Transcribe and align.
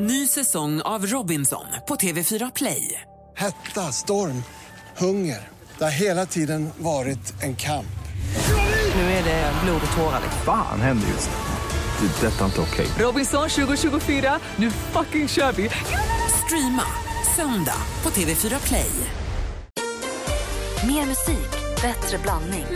Ny 0.00 0.26
säsong 0.26 0.80
av 0.80 1.06
Robinson 1.06 1.64
på 1.88 1.96
TV4 1.96 2.52
Play. 2.54 3.00
Hetta, 3.36 3.92
storm, 3.92 4.42
hunger. 4.96 5.48
Det 5.78 5.84
har 5.84 5.90
hela 5.90 6.26
tiden 6.26 6.70
varit 6.78 7.42
en 7.42 7.56
kamp. 7.56 7.98
Nu 8.94 9.00
är 9.00 9.24
det 9.24 9.52
blod 9.64 9.80
och 9.90 9.96
tårar. 9.96 10.20
Fan 10.44 10.80
händer 10.80 11.08
just 11.08 11.30
nu. 11.30 12.06
Det. 12.08 12.26
är 12.26 12.30
Detta 12.30 12.40
är 12.40 12.46
inte 12.46 12.60
okej. 12.60 12.86
Robinson 12.98 13.48
2024, 13.48 14.38
nu 14.56 14.70
fucking 14.70 15.28
kör 15.28 15.52
vi! 15.52 15.70
Streama 16.44 16.84
söndag 17.36 17.82
på 18.02 18.10
TV4 18.10 18.66
Play. 18.66 18.90
Mer 20.86 21.06
musik, 21.06 21.50
bättre 21.82 22.18
blandning. 22.18 22.66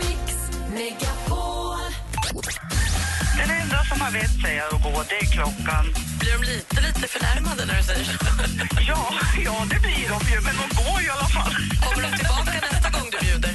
Den 3.37 3.49
enda 3.61 3.83
som 3.83 4.01
har 4.01 4.11
vett 4.11 4.41
säga 4.41 4.63
att 4.71 4.83
gå, 4.83 5.03
det 5.09 5.15
är 5.15 5.31
klockan. 5.31 6.02
Blir 6.19 6.33
de 6.37 6.43
lite, 6.51 6.81
lite 6.81 7.07
förnärmade 7.07 7.65
när 7.65 7.77
du 7.77 7.83
säger 7.83 8.03
så? 8.03 8.11
Ja, 8.87 9.13
ja, 9.45 9.55
det 9.69 9.79
blir 9.79 10.09
de 10.13 10.19
ju, 10.33 10.41
men 10.41 10.55
de 10.61 10.65
går 10.83 11.01
i 11.01 11.09
alla 11.09 11.27
fall. 11.35 11.53
Kommer 11.83 12.01
de 12.07 12.17
tillbaka 12.17 12.51
nästa 12.71 12.89
gång 12.89 13.07
du 13.11 13.17
bjuder? 13.25 13.53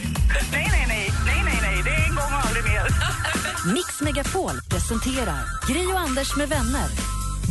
Nej, 0.53 0.69
nej, 0.73 0.85
nej, 0.89 1.13
nej, 1.27 1.43
nej, 1.45 1.59
nej, 1.63 1.83
det 1.85 1.91
är 1.91 2.05
en 2.09 2.15
gång 2.15 2.33
och 2.37 2.47
aldrig 2.47 2.65
mer. 2.65 2.85
Mix 3.75 4.01
Megapol 4.01 4.61
presenterar 4.69 5.43
Gri 5.69 5.87
och 5.87 6.01
Anders 6.01 6.37
med 6.37 6.49
vänner. 6.49 6.89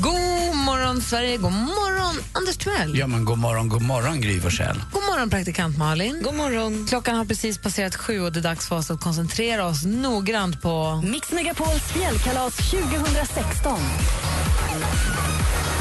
God 0.01 0.55
morgon, 0.55 1.01
Sverige. 1.01 1.37
God 1.37 1.51
morgon, 1.51 2.15
Anders 2.33 2.57
Timell. 2.57 2.97
Ja, 2.97 3.07
men 3.07 3.25
god 3.25 3.37
morgon, 3.37 3.69
god 3.69 3.81
morgon 3.81 4.21
Gry 4.21 4.39
Forssell. 4.39 4.81
God 4.91 5.03
morgon, 5.03 5.29
praktikant 5.29 5.77
Malin. 5.77 6.21
God 6.23 6.33
morgon. 6.35 6.85
Klockan 6.89 7.15
har 7.15 7.25
precis 7.25 7.57
passerat 7.57 7.95
sju 7.95 8.21
och 8.21 8.31
det 8.31 8.39
är 8.39 8.43
dags 8.43 8.67
för 8.67 8.75
oss 8.75 8.91
att 8.91 8.99
koncentrera 8.99 9.65
oss 9.65 9.85
noggrant 9.85 10.61
på... 10.61 11.01
Mix 11.03 11.31
Megapols 11.31 11.83
fjällkalas 11.91 12.57
2016. 12.57 13.79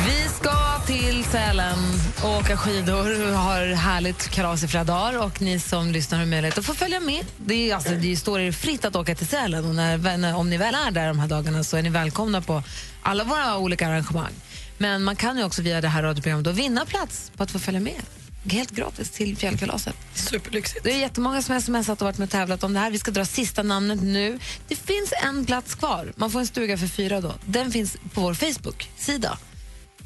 Vi 0.07 0.29
ska 0.29 0.79
till 0.87 1.25
Sälen 1.25 1.79
och 2.23 2.31
åka 2.31 2.57
skidor 2.57 3.27
Vi 3.27 3.35
har 3.35 3.75
härligt 3.75 4.29
kalas 4.29 4.65
i 4.65 4.69
flera 4.69 4.85
dagar. 4.85 5.23
Och 5.23 5.43
ni 5.43 5.61
som 5.61 5.93
lyssnar 5.93 6.19
har 6.19 6.27
möjlighet 6.27 6.59
att 6.59 6.65
få 6.65 6.75
följa 6.75 7.01
med. 7.01 7.25
Det, 7.37 7.71
är, 7.71 7.75
alltså, 7.75 7.95
det 7.95 8.17
står 8.17 8.41
er 8.41 8.53
fritt 8.53 8.85
att 8.85 8.97
åka 8.97 9.15
till 9.15 9.27
Sälen 9.27 9.65
och 9.65 9.75
när, 9.75 10.17
när, 10.17 10.37
om 10.37 10.51
ni 10.51 10.57
väl 10.57 10.75
är 10.75 10.91
där 10.91 11.09
de 11.09 11.19
här 11.19 11.29
dagarna 11.29 11.65
så 11.65 11.77
är 11.77 11.83
ni 11.83 11.89
välkomna 11.89 12.41
på 12.41 12.63
alla 13.03 13.25
våra 13.25 13.59
olika 13.59 13.89
arrangemang. 13.89 14.33
Men 14.79 15.05
man 15.05 15.17
kan 15.17 15.39
ju 15.39 15.45
också 15.45 15.63
via 15.63 15.81
det 15.81 15.89
här 15.89 16.03
radioprogrammet 16.03 16.45
då 16.45 16.51
vinna 16.51 16.85
plats 16.85 17.33
på 17.37 17.43
att 17.43 17.51
få 17.51 17.59
följa 17.59 17.81
med. 17.81 18.03
Helt 18.49 18.71
gratis 18.71 19.11
till 19.11 19.37
fjällkalaset. 19.37 19.95
Superlyxigt. 20.15 20.85
Det 20.85 20.93
är 20.93 20.99
jättemånga 20.99 21.43
som 21.43 21.61
smsat 21.61 22.01
och 22.03 22.05
varit 22.07 22.19
med 22.19 22.27
och 22.27 22.31
tävlat 22.33 22.65
om 22.65 22.73
det 22.73 22.79
här. 22.81 22.91
Vi 22.91 22.99
ska 22.99 23.11
dra 23.11 23.25
sista 23.25 23.63
namnet 23.63 24.03
nu. 24.03 24.39
Det 24.69 24.77
finns 24.77 25.13
en 25.25 25.47
plats 25.47 25.75
kvar. 25.75 26.13
Man 26.17 26.31
får 26.31 26.41
en 26.41 26.47
stuga 26.47 26.79
för 26.79 26.87
fyra 26.87 27.21
då. 27.21 27.35
Den 27.45 27.71
finns 27.73 27.97
på 28.15 28.21
vår 28.21 28.35
Facebook-sida. 28.35 29.39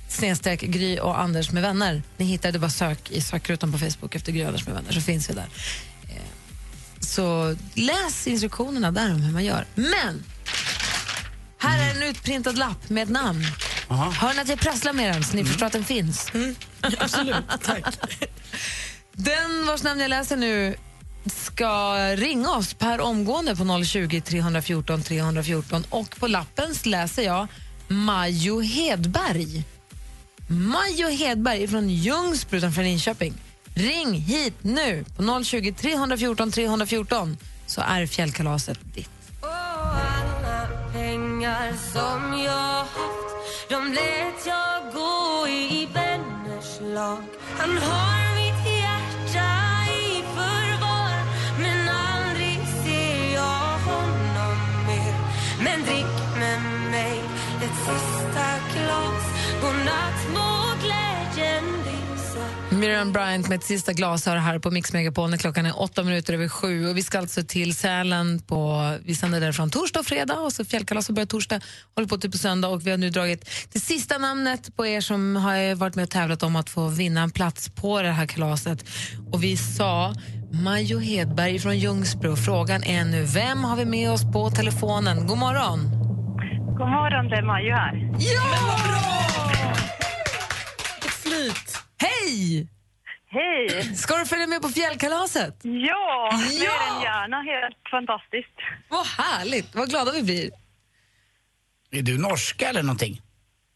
Snedstreck 0.08 0.60
Gry 0.60 0.98
och 0.98 1.20
Anders 1.20 1.50
med 1.50 1.62
vänner. 1.62 2.02
Ni 2.16 2.24
hittar 2.24 2.52
det 2.52 2.58
bara 2.58 2.70
sök 2.70 3.10
i 3.10 3.20
sökrutan 3.20 3.72
på 3.72 3.78
Facebook 3.78 4.14
efter 4.14 4.32
Gry 4.32 4.42
och 4.42 4.46
Anders 4.48 4.66
med 4.66 4.74
vänner 4.74 4.92
så 4.92 5.00
finns 5.00 5.30
vi 5.30 5.34
där. 5.34 5.48
Eh, 6.02 6.14
Så 7.00 7.56
läs 7.74 8.26
instruktionerna 8.26 8.90
där 8.90 9.14
om 9.14 9.20
hur 9.22 9.32
man 9.32 9.44
gör. 9.44 9.66
Men 9.74 10.24
här 11.58 11.90
är 11.90 11.96
en 11.96 12.02
utprintad 12.02 12.58
lapp 12.58 12.90
med 12.90 13.02
ett 13.02 13.08
namn. 13.08 13.46
Hör 13.90 14.34
ni 14.34 14.40
att 14.40 14.48
jag 14.48 14.60
prasslar 14.60 14.92
med 14.92 15.14
den 15.14 15.24
så 15.24 15.36
ni 15.36 15.44
förstår 15.44 15.66
att 15.66 15.72
den 15.72 15.84
finns? 15.84 16.32
Absolut, 16.98 17.44
tack. 17.62 17.84
Den 19.12 19.66
vars 19.66 19.82
namn 19.82 20.00
jag 20.00 20.08
läser 20.08 20.36
nu 20.36 20.76
ska 21.26 21.96
ringa 22.16 22.50
oss 22.50 22.74
per 22.74 23.00
omgående 23.00 23.56
på 23.56 23.84
020 23.84 24.20
314 24.20 25.02
314 25.02 25.84
och 25.90 26.16
på 26.20 26.26
lappen 26.26 26.74
läser 26.84 27.22
jag 27.22 27.46
Majo 27.88 28.60
Hedberg. 28.60 29.64
Majo 30.48 31.08
Hedberg 31.08 31.68
från 31.68 31.90
Ljungsbro 31.90 32.56
utanför 32.58 32.82
Linköping. 32.82 33.34
Ring 33.74 34.14
hit 34.14 34.54
nu 34.62 35.04
på 35.16 35.44
020 35.44 35.72
314 35.72 36.52
314 36.52 37.36
så 37.66 37.80
är 37.80 38.06
fjällkalaset 38.06 38.78
ditt. 38.94 39.10
alla 39.42 40.68
pengar 40.92 41.72
som 41.92 42.38
jag 42.38 42.86
de 43.70 43.92
lät 43.92 44.46
jag 44.46 44.92
gå 44.92 45.48
i 45.48 45.88
vänners 45.94 46.80
lag 46.80 47.22
Han 47.58 47.76
har 47.78 48.19
Miriam 62.90 63.12
Bryant 63.12 63.48
med 63.48 63.56
ett 63.58 63.64
sista 63.64 63.92
glas 63.92 64.26
har 64.26 64.34
det 64.34 64.40
här 64.40 64.58
på 64.58 64.70
Mix 64.70 64.92
Megapol 64.92 65.30
när 65.30 65.36
klockan 65.36 65.66
är 65.66 65.80
åtta 65.80 66.02
minuter 66.02 66.34
över 66.34 66.48
sju. 66.48 66.88
Och 66.88 66.96
vi 66.96 67.02
ska 67.02 67.18
alltså 67.18 67.42
till 67.42 67.74
Sälen 67.74 68.40
på, 68.40 68.92
vi 69.04 69.14
sänder 69.14 69.40
därifrån 69.40 69.70
torsdag 69.70 70.00
och 70.00 70.06
fredag 70.06 70.34
och 70.34 70.52
så 70.52 70.64
fjällkalaset 70.64 71.14
börjar 71.14 71.26
torsdag, 71.26 71.60
håller 71.94 72.08
på 72.08 72.18
till 72.18 72.30
på 72.30 72.38
söndag 72.38 72.68
och 72.68 72.86
vi 72.86 72.90
har 72.90 72.98
nu 72.98 73.10
dragit 73.10 73.50
det 73.72 73.80
sista 73.80 74.18
namnet 74.18 74.76
på 74.76 74.86
er 74.86 75.00
som 75.00 75.36
har 75.36 75.74
varit 75.74 75.94
med 75.94 76.02
och 76.02 76.10
tävlat 76.10 76.42
om 76.42 76.56
att 76.56 76.70
få 76.70 76.88
vinna 76.88 77.22
en 77.22 77.30
plats 77.30 77.68
på 77.68 78.02
det 78.02 78.10
här 78.10 78.26
kalaset. 78.26 78.84
Och 79.32 79.44
vi 79.44 79.56
sa 79.56 80.14
Majo 80.52 80.98
Hedberg 80.98 81.58
från 81.58 81.78
Ljungsbro. 81.78 82.36
Frågan 82.36 82.84
är 82.84 83.04
nu, 83.04 83.24
vem 83.24 83.64
har 83.64 83.76
vi 83.76 83.84
med 83.84 84.10
oss 84.10 84.32
på 84.32 84.50
telefonen? 84.50 85.26
God 85.26 85.38
morgon! 85.38 85.80
God 86.78 86.88
morgon, 86.88 87.28
det 87.28 87.36
är 87.36 87.42
Majo 87.42 87.74
här. 87.74 88.18
Flyt. 91.22 91.76
Hej! 91.98 92.68
Hej! 93.32 93.96
Ska 93.96 94.16
du 94.16 94.26
följa 94.26 94.46
med 94.46 94.62
på 94.62 94.68
fjällkalaset? 94.68 95.54
Ja, 95.62 96.30
mer 96.32 96.64
Ja! 96.64 96.96
än 96.96 97.02
gärna. 97.02 97.36
Helt 97.42 97.76
fantastiskt. 97.90 98.56
Vad 98.88 99.06
härligt! 99.06 99.74
Vad 99.74 99.90
glada 99.90 100.12
vi 100.12 100.22
blir. 100.22 100.50
Är 101.90 102.02
du 102.02 102.18
norska 102.18 102.68
eller 102.68 102.82
någonting? 102.82 103.20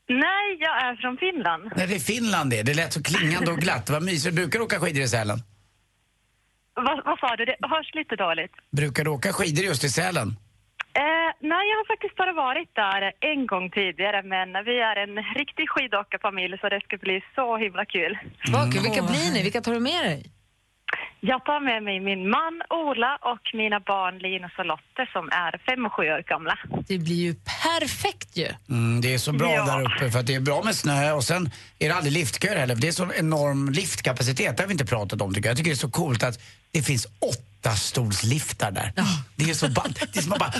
Nej, 0.09 0.57
jag 0.59 0.83
är 0.85 0.97
från 0.97 1.17
Finland. 1.17 1.73
Nej, 1.77 1.87
det 1.87 1.95
är 1.95 1.99
Finland 1.99 2.51
det. 2.51 2.63
Det 2.63 2.75
lät 2.75 2.93
så 2.93 3.03
klingande 3.03 3.51
och 3.51 3.59
glatt. 3.59 3.91
Vad 3.91 4.03
mysigt. 4.03 4.35
Brukar 4.35 4.59
du 4.59 4.65
åka 4.65 4.81
skidor 4.81 5.03
i 5.03 5.09
Sälen? 5.09 5.39
Va, 6.77 7.03
vad 7.05 7.19
sa 7.19 7.37
du? 7.37 7.45
Det 7.45 7.57
hörs 7.69 7.95
lite 7.95 8.17
dåligt. 8.17 8.53
Brukar 8.71 9.05
du 9.05 9.11
åka 9.11 9.33
skidor 9.33 9.65
just 9.65 9.85
i 9.85 9.89
Sälen? 9.89 10.37
Eh, 11.03 11.31
nej, 11.53 11.65
jag 11.71 11.77
har 11.81 11.87
faktiskt 11.95 12.17
bara 12.17 12.33
varit 12.33 12.71
där 12.75 13.13
en 13.33 13.47
gång 13.47 13.71
tidigare, 13.71 14.23
men 14.35 14.49
vi 14.69 14.75
är 14.91 14.97
en 15.05 15.17
riktig 15.41 15.67
skidåkarfamilj 15.71 16.59
så 16.61 16.69
det 16.69 16.81
ska 16.85 16.97
bli 16.97 17.17
så 17.35 17.57
himla 17.57 17.85
kul. 17.85 18.19
Vad 18.53 18.73
kul. 18.73 18.83
Vilka 18.83 19.03
blir 19.03 19.33
ni? 19.33 19.43
Vilka 19.43 19.61
tar 19.61 19.73
du 19.73 19.81
med 19.81 20.05
dig? 20.05 20.21
Jag 21.21 21.45
tar 21.45 21.61
med 21.61 21.83
mig 21.83 22.01
min 22.01 22.31
man 22.31 22.63
Ola 22.71 23.19
och 23.23 23.45
mina 23.55 23.81
barn 23.81 24.19
Linus 24.19 24.53
och 24.59 24.67
Lotte 24.67 25.07
som 25.13 25.29
är 25.29 25.53
fem 25.69 25.87
och 25.87 25.93
sju 25.93 26.03
år 26.03 26.23
gamla. 26.23 26.59
Det 26.89 26.99
blir 26.99 27.15
ju 27.27 27.35
perfekt 27.65 28.37
ju. 28.37 28.49
Mm, 28.71 29.01
det 29.01 29.15
är 29.15 29.19
så 29.19 29.33
bra 29.33 29.53
Ja. 29.53 29.65
där 29.67 29.81
uppe 29.83 30.11
för 30.11 30.19
att 30.19 30.27
det 30.27 30.35
är 30.35 30.41
bra 30.41 30.63
med 30.65 30.75
snö 30.75 31.13
och 31.13 31.25
sen 31.25 31.51
är 31.79 31.89
det 31.89 31.95
aldrig 31.95 32.13
liftköer 32.13 32.57
heller. 32.57 32.75
för 32.75 32.83
Det 32.83 32.89
är 32.89 32.93
så 32.93 33.13
enorm 33.19 33.69
liftkapacitet, 33.69 34.57
det 34.57 34.63
har 34.63 34.69
vi 34.69 34.73
inte 34.73 34.87
pratat 34.87 35.23
om 35.23 35.35
tycker 35.35 35.49
jag. 35.49 35.53
Jag 35.53 35.57
tycker 35.59 35.71
det 35.71 35.75
är 35.75 35.87
så 35.89 35.91
coolt 35.91 36.23
att 36.23 36.39
det 36.75 36.83
finns 36.83 37.07
åtta 37.21 37.77
stolsliftar 37.77 38.71
där. 38.71 38.93
Det 39.37 39.51
är 39.51 39.55
så 39.55 39.69
ba- 39.69 39.85
det 40.13 40.19
är 40.19 40.23
som 40.23 40.33
att 40.33 40.39
bara... 40.39 40.53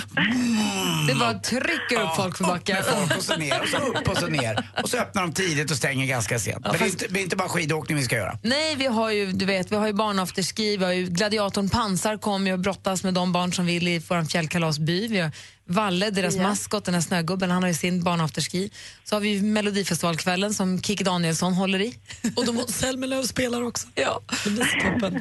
Det 1.07 1.15
bara 1.15 1.33
trycker 1.39 2.01
upp 2.03 2.15
folk 2.15 2.37
för 2.37 2.55
Upp 2.55 2.67
med 2.67 2.85
folk 2.85 3.17
och 3.17 3.23
så 3.23 3.35
ner 3.37 3.61
och 3.61 3.67
så 3.67 3.77
upp 3.77 4.07
och 4.09 4.17
så 4.17 4.27
ner. 4.27 4.69
Och 4.83 4.89
så 4.89 4.97
öppnar 4.97 5.21
de 5.21 5.33
tidigt 5.33 5.71
och 5.71 5.77
stänger 5.77 6.05
ganska 6.05 6.39
sent. 6.39 6.59
Men 6.63 6.71
det, 6.71 6.77
är 6.77 6.79
fast- 6.79 6.91
inte, 7.01 7.13
det 7.13 7.19
är 7.19 7.23
inte 7.23 7.35
bara 7.35 7.49
skidåkning 7.49 7.97
vi 7.97 8.03
ska 8.03 8.15
göra. 8.15 8.39
Nej, 8.43 8.75
vi 8.75 8.85
har 8.85 9.11
ju, 9.11 9.31
du 9.31 9.45
vet, 9.45 9.71
vi 9.71 9.75
har 9.75 9.87
ju 9.87 9.93
barnafterski, 9.93 10.77
vi 10.77 10.85
har 10.85 10.91
ju 10.91 11.05
gladiatorn 11.05 11.69
Pansar 11.69 12.17
kommer 12.17 12.47
ju 12.47 12.53
och 12.53 12.59
brottas 12.59 13.03
med 13.03 13.13
de 13.13 13.31
barn 13.31 13.53
som 13.53 13.65
vill 13.65 13.87
i 13.87 13.99
vår 13.99 14.25
fjällkalasby. 14.25 15.07
Vi 15.07 15.19
har 15.19 15.31
Valle, 15.67 16.09
deras 16.09 16.37
maskot, 16.37 16.85
den 16.85 16.93
här 16.93 17.01
snögubben, 17.01 17.51
han 17.51 17.63
har 17.63 17.67
ju 17.67 17.73
sin 17.75 18.03
barnafterski. 18.03 18.71
Så 19.03 19.15
har 19.15 19.21
vi 19.21 19.41
Melodifestivalkvällen 19.41 20.53
som 20.53 20.81
Kikki 20.81 21.03
Danielsson 21.03 21.53
håller 21.53 21.81
i. 21.81 21.99
Och 22.35 22.45
de 22.45 22.65
Zelmerlöw 22.67 23.23
spelar 23.27 23.61
också. 23.61 23.87
Ja. 23.95 24.21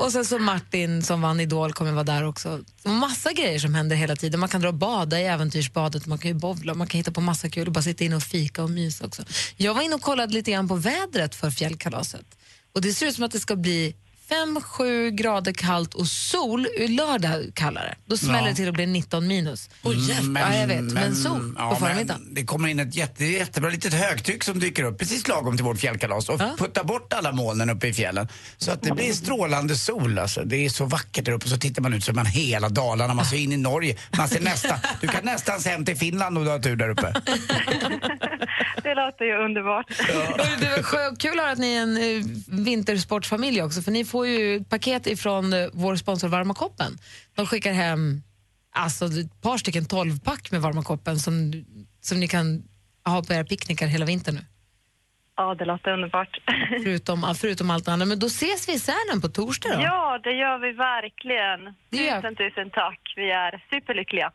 Och 0.01 0.13
sen 0.13 0.25
så 0.25 0.39
Martin 0.39 1.03
som 1.03 1.23
vann 1.23 1.41
Idol 1.41 1.73
kommer 1.73 1.93
vara 1.93 2.05
där 2.05 2.25
också. 2.25 2.61
Massa 2.83 3.33
grejer 3.33 3.59
som 3.59 3.75
händer 3.75 3.97
hela 3.97 4.17
tiden. 4.17 4.41
Man 4.41 4.49
kan 4.49 4.61
dra 4.61 4.69
och 4.69 4.75
bada 4.75 5.21
i 5.21 5.25
äventyrsbadet, 5.25 6.07
man 6.07 6.19
kan 6.19 6.31
ju 6.31 6.35
bowla, 6.35 6.75
man 6.75 6.87
kan 6.87 6.99
hitta 6.99 7.13
på 7.13 7.21
massa 7.21 7.49
kul 7.49 7.67
och 7.67 7.73
bara 7.73 7.83
sitta 7.83 8.05
inne 8.05 8.17
och 8.17 8.23
fika 8.23 8.63
och 8.63 8.71
mysa 8.71 9.07
också. 9.07 9.23
Jag 9.57 9.75
var 9.75 9.83
inne 9.83 9.95
och 9.95 10.03
kollade 10.03 10.33
lite 10.33 10.51
grann 10.51 10.69
på 10.69 10.75
vädret 10.75 11.35
för 11.35 11.51
fjällkalaset. 11.51 12.27
Och 12.75 12.81
det 12.81 12.93
ser 12.93 13.07
ut 13.07 13.15
som 13.15 13.25
att 13.25 13.33
det 13.33 13.41
ska 13.41 13.57
bli 13.57 13.95
5-7 14.31 15.11
grader 15.11 15.53
kallt 15.53 15.95
och 15.95 16.07
sol, 16.07 16.67
lördag 16.89 17.51
kallare. 17.55 17.95
Då 18.07 18.17
smäller 18.17 18.39
Ja. 18.39 18.45
det 18.49 18.55
till 18.55 18.69
att 18.69 18.75
bli 18.75 18.87
19 18.87 19.27
minus. 19.27 19.71
Mm, 19.85 20.37
ja, 20.41 20.55
jag 20.55 20.67
vet, 20.67 20.81
men, 20.83 21.17
sol 21.17 21.55
på 21.71 21.77
förmiddagen. 21.77 22.35
Det 22.35 22.45
kommer 22.45 22.69
in 22.69 22.81
ett 22.81 22.95
jätte, 22.95 23.25
jättebra 23.25 23.71
litet 23.71 23.93
högtryck 23.95 24.45
som 24.45 24.59
dyker 24.61 24.83
upp 24.85 24.99
precis 24.99 25.29
lagom 25.29 25.57
till 25.57 25.65
vårt 25.65 25.79
fjällkalas 25.79 26.29
och 26.29 26.41
Ja. 26.41 26.55
puttar 26.59 26.85
bort 26.85 27.13
alla 27.13 27.33
molnen 27.33 27.71
uppe 27.71 27.87
i 27.89 27.93
fjällen. 27.95 28.29
Så 28.57 28.71
att 28.71 28.83
det 28.83 28.91
blir 28.93 29.13
strålande 29.13 29.77
sol 29.77 30.19
alltså. 30.19 30.45
Det 30.45 30.57
är 30.65 30.69
så 30.69 30.85
vackert 30.85 31.25
där 31.25 31.33
uppe 31.33 31.49
så 31.49 31.57
tittar 31.57 31.83
man 31.83 31.95
ut 31.95 32.05
så 32.05 32.13
man 32.13 32.27
hela 32.27 32.69
Dalarna, 32.69 33.15
man 33.15 33.25
ser 33.25 33.37
in 33.37 33.53
i 33.53 33.57
Norge. 33.57 33.97
Man 34.17 34.29
ser 34.29 34.41
nästan, 34.41 34.79
du 35.01 35.09
kan 35.09 35.25
nästan 35.25 35.61
se 35.61 35.71
hem 35.71 35.85
till 35.85 35.97
Finland 35.97 36.39
om 36.39 36.45
du 36.45 36.51
har 36.51 36.59
tur 36.59 36.77
där 36.77 36.89
uppe. 36.91 37.15
Det 38.85 38.95
låter 38.95 39.25
ju 39.25 39.35
underbart. 39.45 39.87
Hörru, 40.01 40.57
Det 40.61 40.69
var 40.93 41.17
kul 41.17 41.41
att 41.41 41.53
att 41.53 41.59
ni 41.59 41.75
är 41.75 41.83
en 41.83 41.97
eh, 41.97 42.25
vintersportfamilj 42.65 43.63
också, 43.63 43.83
för 43.83 43.91
ni 43.91 44.05
får 44.05 44.27
ju 44.27 44.57
ett 44.57 44.69
paket 44.69 45.07
ifrån 45.07 45.53
eh, 45.53 45.67
vår 45.73 45.97
sponsor 45.97 46.29
Varma 46.29 46.55
koppen. 46.55 46.99
De 47.35 47.47
skickar 47.47 47.73
hem 47.73 48.23
alltså, 48.73 49.05
ett 49.05 49.43
par 49.43 49.59
stycken 49.59 49.85
12-pack 49.85 50.51
med 50.51 50.61
Varma 50.63 50.83
koppen 50.83 51.19
som, 51.19 51.65
som 52.01 52.21
ni 52.21 52.29
kan 52.29 52.63
ha 53.05 53.23
på 53.23 53.33
era 53.33 53.45
picknickar 53.45 53.87
hela 53.87 54.05
vintern 54.07 54.35
nu. 54.35 54.41
Ja, 55.37 55.55
det 55.55 55.65
låter 55.65 55.91
underbart. 55.93 56.39
Förutom, 56.85 57.35
förutom 57.41 57.71
allt 57.71 57.89
annat. 57.89 58.09
Men 58.09 58.19
då 58.19 58.27
ses 58.27 58.69
vi 58.69 58.73
i 58.73 58.79
Sälen 58.79 59.21
på 59.21 59.29
torsdag 59.29 59.69
då. 59.77 59.83
Ja, 59.83 60.21
det 60.25 60.31
gör 60.33 60.59
vi 60.59 60.73
verkligen. 60.73 61.75
Det 61.91 61.97
gör- 62.07 62.17
Tusen, 62.21 62.37
tusen 62.37 62.71
tack. 62.71 63.01
Vi 63.17 63.31
är 63.31 63.65
superlyckliga. 63.73 64.33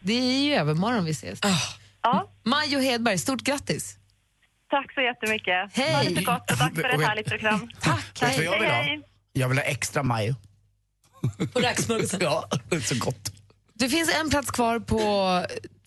Det 0.00 0.12
är 0.12 0.42
ju 0.44 0.54
övermorgon 0.54 1.04
vi 1.04 1.10
ses. 1.10 1.38
Ja, 1.42 1.56
Majo 2.44 2.80
Hedberg, 2.80 3.18
stort 3.18 3.42
grattis! 3.42 3.96
tack 4.70 4.94
så 4.94 5.00
jättemycket. 5.00 5.70
Hej. 5.72 5.94
Ha 5.94 6.02
det 6.02 6.14
så 6.14 6.32
gott 6.32 6.50
och 6.50 6.58
tack 6.58 6.74
för 6.74 6.84
ett 6.84 7.00
härligt 7.00 7.26
program. 7.26 7.70
Tack! 7.80 8.22
Vet 8.22 8.36
du 8.36 8.46
vad 8.46 8.54
jag 8.54 8.60
vill 8.60 8.70
ha? 8.70 8.82
Hej. 8.82 9.02
Jag 9.32 9.48
vill 9.48 9.58
ha 9.58 9.64
extra 9.64 10.02
majo. 10.02 10.34
På 11.52 11.60
räksmörgåsen. 11.60 12.20
Ja, 12.22 12.48
det 12.68 12.76
är 12.76 12.80
så 12.80 12.94
gott. 12.98 13.32
Det 13.74 13.88
finns 13.88 14.14
en 14.20 14.30
plats 14.30 14.50
kvar 14.50 14.78
på 14.80 15.00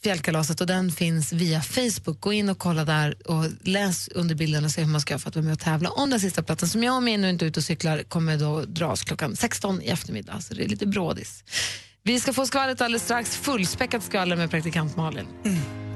fjällkalaset 0.03 0.61
och 0.61 0.67
den 0.67 0.91
finns 0.91 1.33
via 1.33 1.61
Facebook. 1.61 2.19
Gå 2.19 2.33
in 2.33 2.49
och 2.49 2.57
kolla 2.57 2.85
där 2.85 3.15
och 3.31 3.45
läs 3.61 4.07
under 4.07 4.35
bilden 4.35 4.65
och 4.65 4.71
se 4.71 4.81
hur 4.81 4.87
man 4.87 5.01
ska 5.01 5.13
göra 5.13 5.19
för 5.19 5.29
att 5.29 5.35
vara 5.35 5.45
med 5.45 5.53
och 5.53 5.59
tävla 5.59 5.89
om 5.89 6.09
den 6.09 6.19
sista 6.19 6.43
platsen 6.43 6.69
som 6.69 6.83
jag 6.83 6.95
om 6.95 7.07
jag 7.07 7.19
nu 7.19 7.29
inte 7.29 7.45
är 7.45 7.47
ute 7.47 7.59
och 7.59 7.63
cyklar 7.63 8.03
kommer 8.03 8.37
då 8.37 8.61
dras 8.61 9.03
klockan 9.03 9.35
16 9.35 9.81
i 9.81 9.87
eftermiddag. 9.87 10.41
Så 10.41 10.53
det 10.53 10.63
är 10.63 10.67
lite 10.67 10.85
brådis. 10.85 11.43
Vi 12.05 12.19
ska 12.19 12.33
få 12.33 12.45
skvallret 12.45 12.81
alldeles 12.81 13.03
strax. 13.03 13.37
Fullspäckat 13.37 14.03
skvaller 14.03 14.35
med 14.35 14.51
praktikant 14.51 14.97
Malin. 14.97 15.27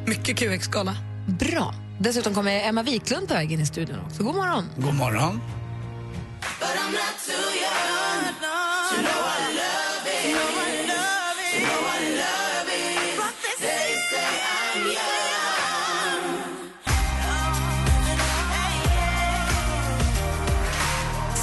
Mycket 0.05 0.37
QX-skala. 0.37 0.95
Bra. 1.39 1.73
Dessutom 1.99 2.33
kommer 2.33 2.67
Emma 2.69 2.83
Wiklund 2.83 3.27
på 3.27 3.33
väg 3.33 3.51
in 3.51 3.59
i 3.59 3.65
studion 3.65 3.99
också. 4.05 4.23
God 4.23 4.35
morgon. 4.35 4.65
God 4.77 4.95
morgon. 4.95 5.39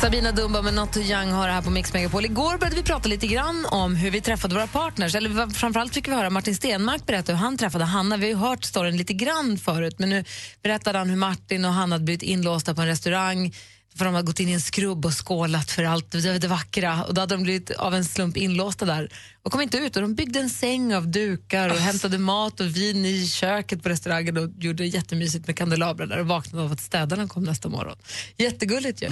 Sabina 0.04 0.32
Dumba 0.32 0.62
med 0.62 0.74
Not 0.74 0.92
Too 0.92 1.02
Young 1.02 1.30
har 1.30 1.46
det 1.46 1.52
här 1.52 1.62
på 1.62 1.70
Mix 1.70 1.92
Megapol. 1.92 2.24
Igår 2.24 2.58
började 2.58 2.76
vi 2.76 2.82
prata 2.82 3.08
lite 3.08 3.26
grann 3.26 3.66
om 3.70 3.96
hur 3.96 4.10
vi 4.10 4.20
träffade 4.20 4.54
våra 4.54 4.66
partners. 4.66 5.14
Eller 5.14 5.54
framförallt 5.54 5.94
fick 5.94 6.08
vi 6.08 6.12
höra 6.12 6.30
Martin 6.30 6.54
Stenmark 6.54 7.06
berätta 7.06 7.32
hur 7.32 7.38
han 7.38 7.56
träffade 7.56 7.84
Hanna. 7.84 8.16
Vi 8.16 8.22
har 8.22 8.30
ju 8.30 8.36
hört 8.48 8.64
storyn 8.64 8.96
lite 8.96 9.12
grann 9.12 9.58
förut, 9.58 9.98
men 9.98 10.08
nu 10.08 10.24
berättade 10.62 10.98
han 10.98 11.10
hur 11.10 11.16
Martin 11.16 11.64
och 11.64 11.72
Hanna 11.72 11.94
hade 11.94 12.04
blivit 12.04 12.22
inlåsta 12.22 12.74
på 12.74 12.80
en 12.80 12.86
restaurang 12.86 13.54
för 13.96 14.04
de 14.04 14.14
hade 14.14 14.26
gått 14.26 14.40
in 14.40 14.48
i 14.48 14.52
en 14.52 14.60
skrubb 14.60 15.06
och 15.06 15.26
skålat 15.26 15.70
för 15.70 15.84
allt 15.84 16.10
det, 16.10 16.38
det 16.38 16.48
vackra. 16.48 17.04
Och 17.04 17.14
Då 17.14 17.20
hade 17.20 17.34
de 17.34 17.42
blivit 17.42 17.70
av 17.70 17.94
en 17.94 18.04
slump 18.04 18.36
inlåsta 18.36 18.84
där 18.84 19.12
och 19.42 19.52
kom 19.52 19.60
inte 19.60 19.78
ut. 19.78 19.96
Och 19.96 20.02
De 20.02 20.14
byggde 20.14 20.40
en 20.40 20.50
säng 20.50 20.94
av 20.94 21.08
dukar 21.08 21.68
och 21.68 21.76
hämtade 21.76 22.18
mat 22.18 22.60
och 22.60 22.76
vin 22.76 23.04
i 23.04 23.26
köket 23.28 23.82
på 23.82 23.88
restaurangen 23.88 24.36
och 24.36 24.50
gjorde 24.58 24.82
det 24.82 24.86
jättemysigt 24.86 25.46
med 25.46 25.56
kandelabrar 25.56 26.06
där 26.06 26.18
och 26.18 26.26
vaknade 26.26 26.64
av 26.64 26.72
att 26.72 26.80
städarna 26.80 27.28
kom 27.28 27.44
nästa 27.44 27.68
morgon. 27.68 27.96
Jättegulligt 28.36 29.02
ju. 29.02 29.06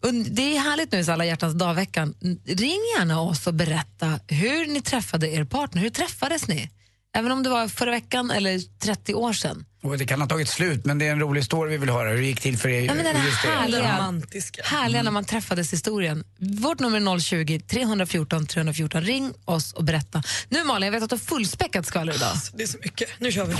Och 0.00 0.14
det 0.14 0.56
är 0.56 0.60
härligt 0.60 0.92
nu 0.92 1.00
i 1.00 1.10
alla 1.10 1.24
hjärtans 1.24 1.54
dag-veckan. 1.54 2.14
Ring 2.46 2.80
gärna 2.98 3.20
oss 3.20 3.46
och 3.46 3.54
berätta 3.54 4.20
hur 4.28 4.66
ni 4.66 4.80
träffade 4.80 5.28
er 5.28 5.44
partner. 5.44 5.82
Hur 5.82 5.90
träffades 5.90 6.48
ni? 6.48 6.70
Även 7.14 7.32
om 7.32 7.42
det 7.42 7.50
var 7.50 7.68
förra 7.68 7.90
veckan 7.90 8.30
eller 8.30 8.78
30 8.78 9.14
år 9.14 9.32
sedan. 9.32 9.64
Och 9.82 9.98
det 9.98 10.06
kan 10.06 10.20
ha 10.20 10.28
tagit 10.28 10.48
slut, 10.48 10.84
men 10.84 10.98
det 10.98 11.06
är 11.06 11.12
en 11.12 11.20
rolig 11.20 11.44
story 11.44 11.70
vi 11.70 11.76
vill 11.76 11.90
höra. 11.90 12.10
Hur 12.10 12.16
det 12.16 12.26
gick 12.26 12.40
till 12.40 12.58
för 12.58 12.68
er. 12.68 12.82
Ja, 12.82 12.94
men 12.94 13.04
den 13.04 13.16
här 13.16 13.30
härliga, 13.30 13.96
romantiska. 13.96 14.62
härliga 14.64 15.02
när 15.02 15.10
man 15.10 15.24
träffades 15.24 15.72
historien. 15.72 16.24
Vårt 16.38 16.80
nummer 16.80 17.14
är 17.14 17.18
020 17.18 17.60
314 17.60 18.46
314. 18.46 19.02
Ring 19.02 19.32
oss 19.44 19.72
och 19.72 19.84
berätta. 19.84 20.22
Nu 20.48 20.64
Malin, 20.64 20.86
jag 20.86 20.92
vet 20.92 21.02
att 21.02 21.10
du 21.10 21.14
har 21.14 21.20
fullspäckat 21.20 21.86
skvaller 21.86 22.14
idag. 22.14 22.32
Det 22.54 22.62
är 22.62 22.66
så 22.66 22.78
mycket. 22.84 23.08
Nu 23.18 23.32
kör 23.32 23.44
vi. 23.44 23.54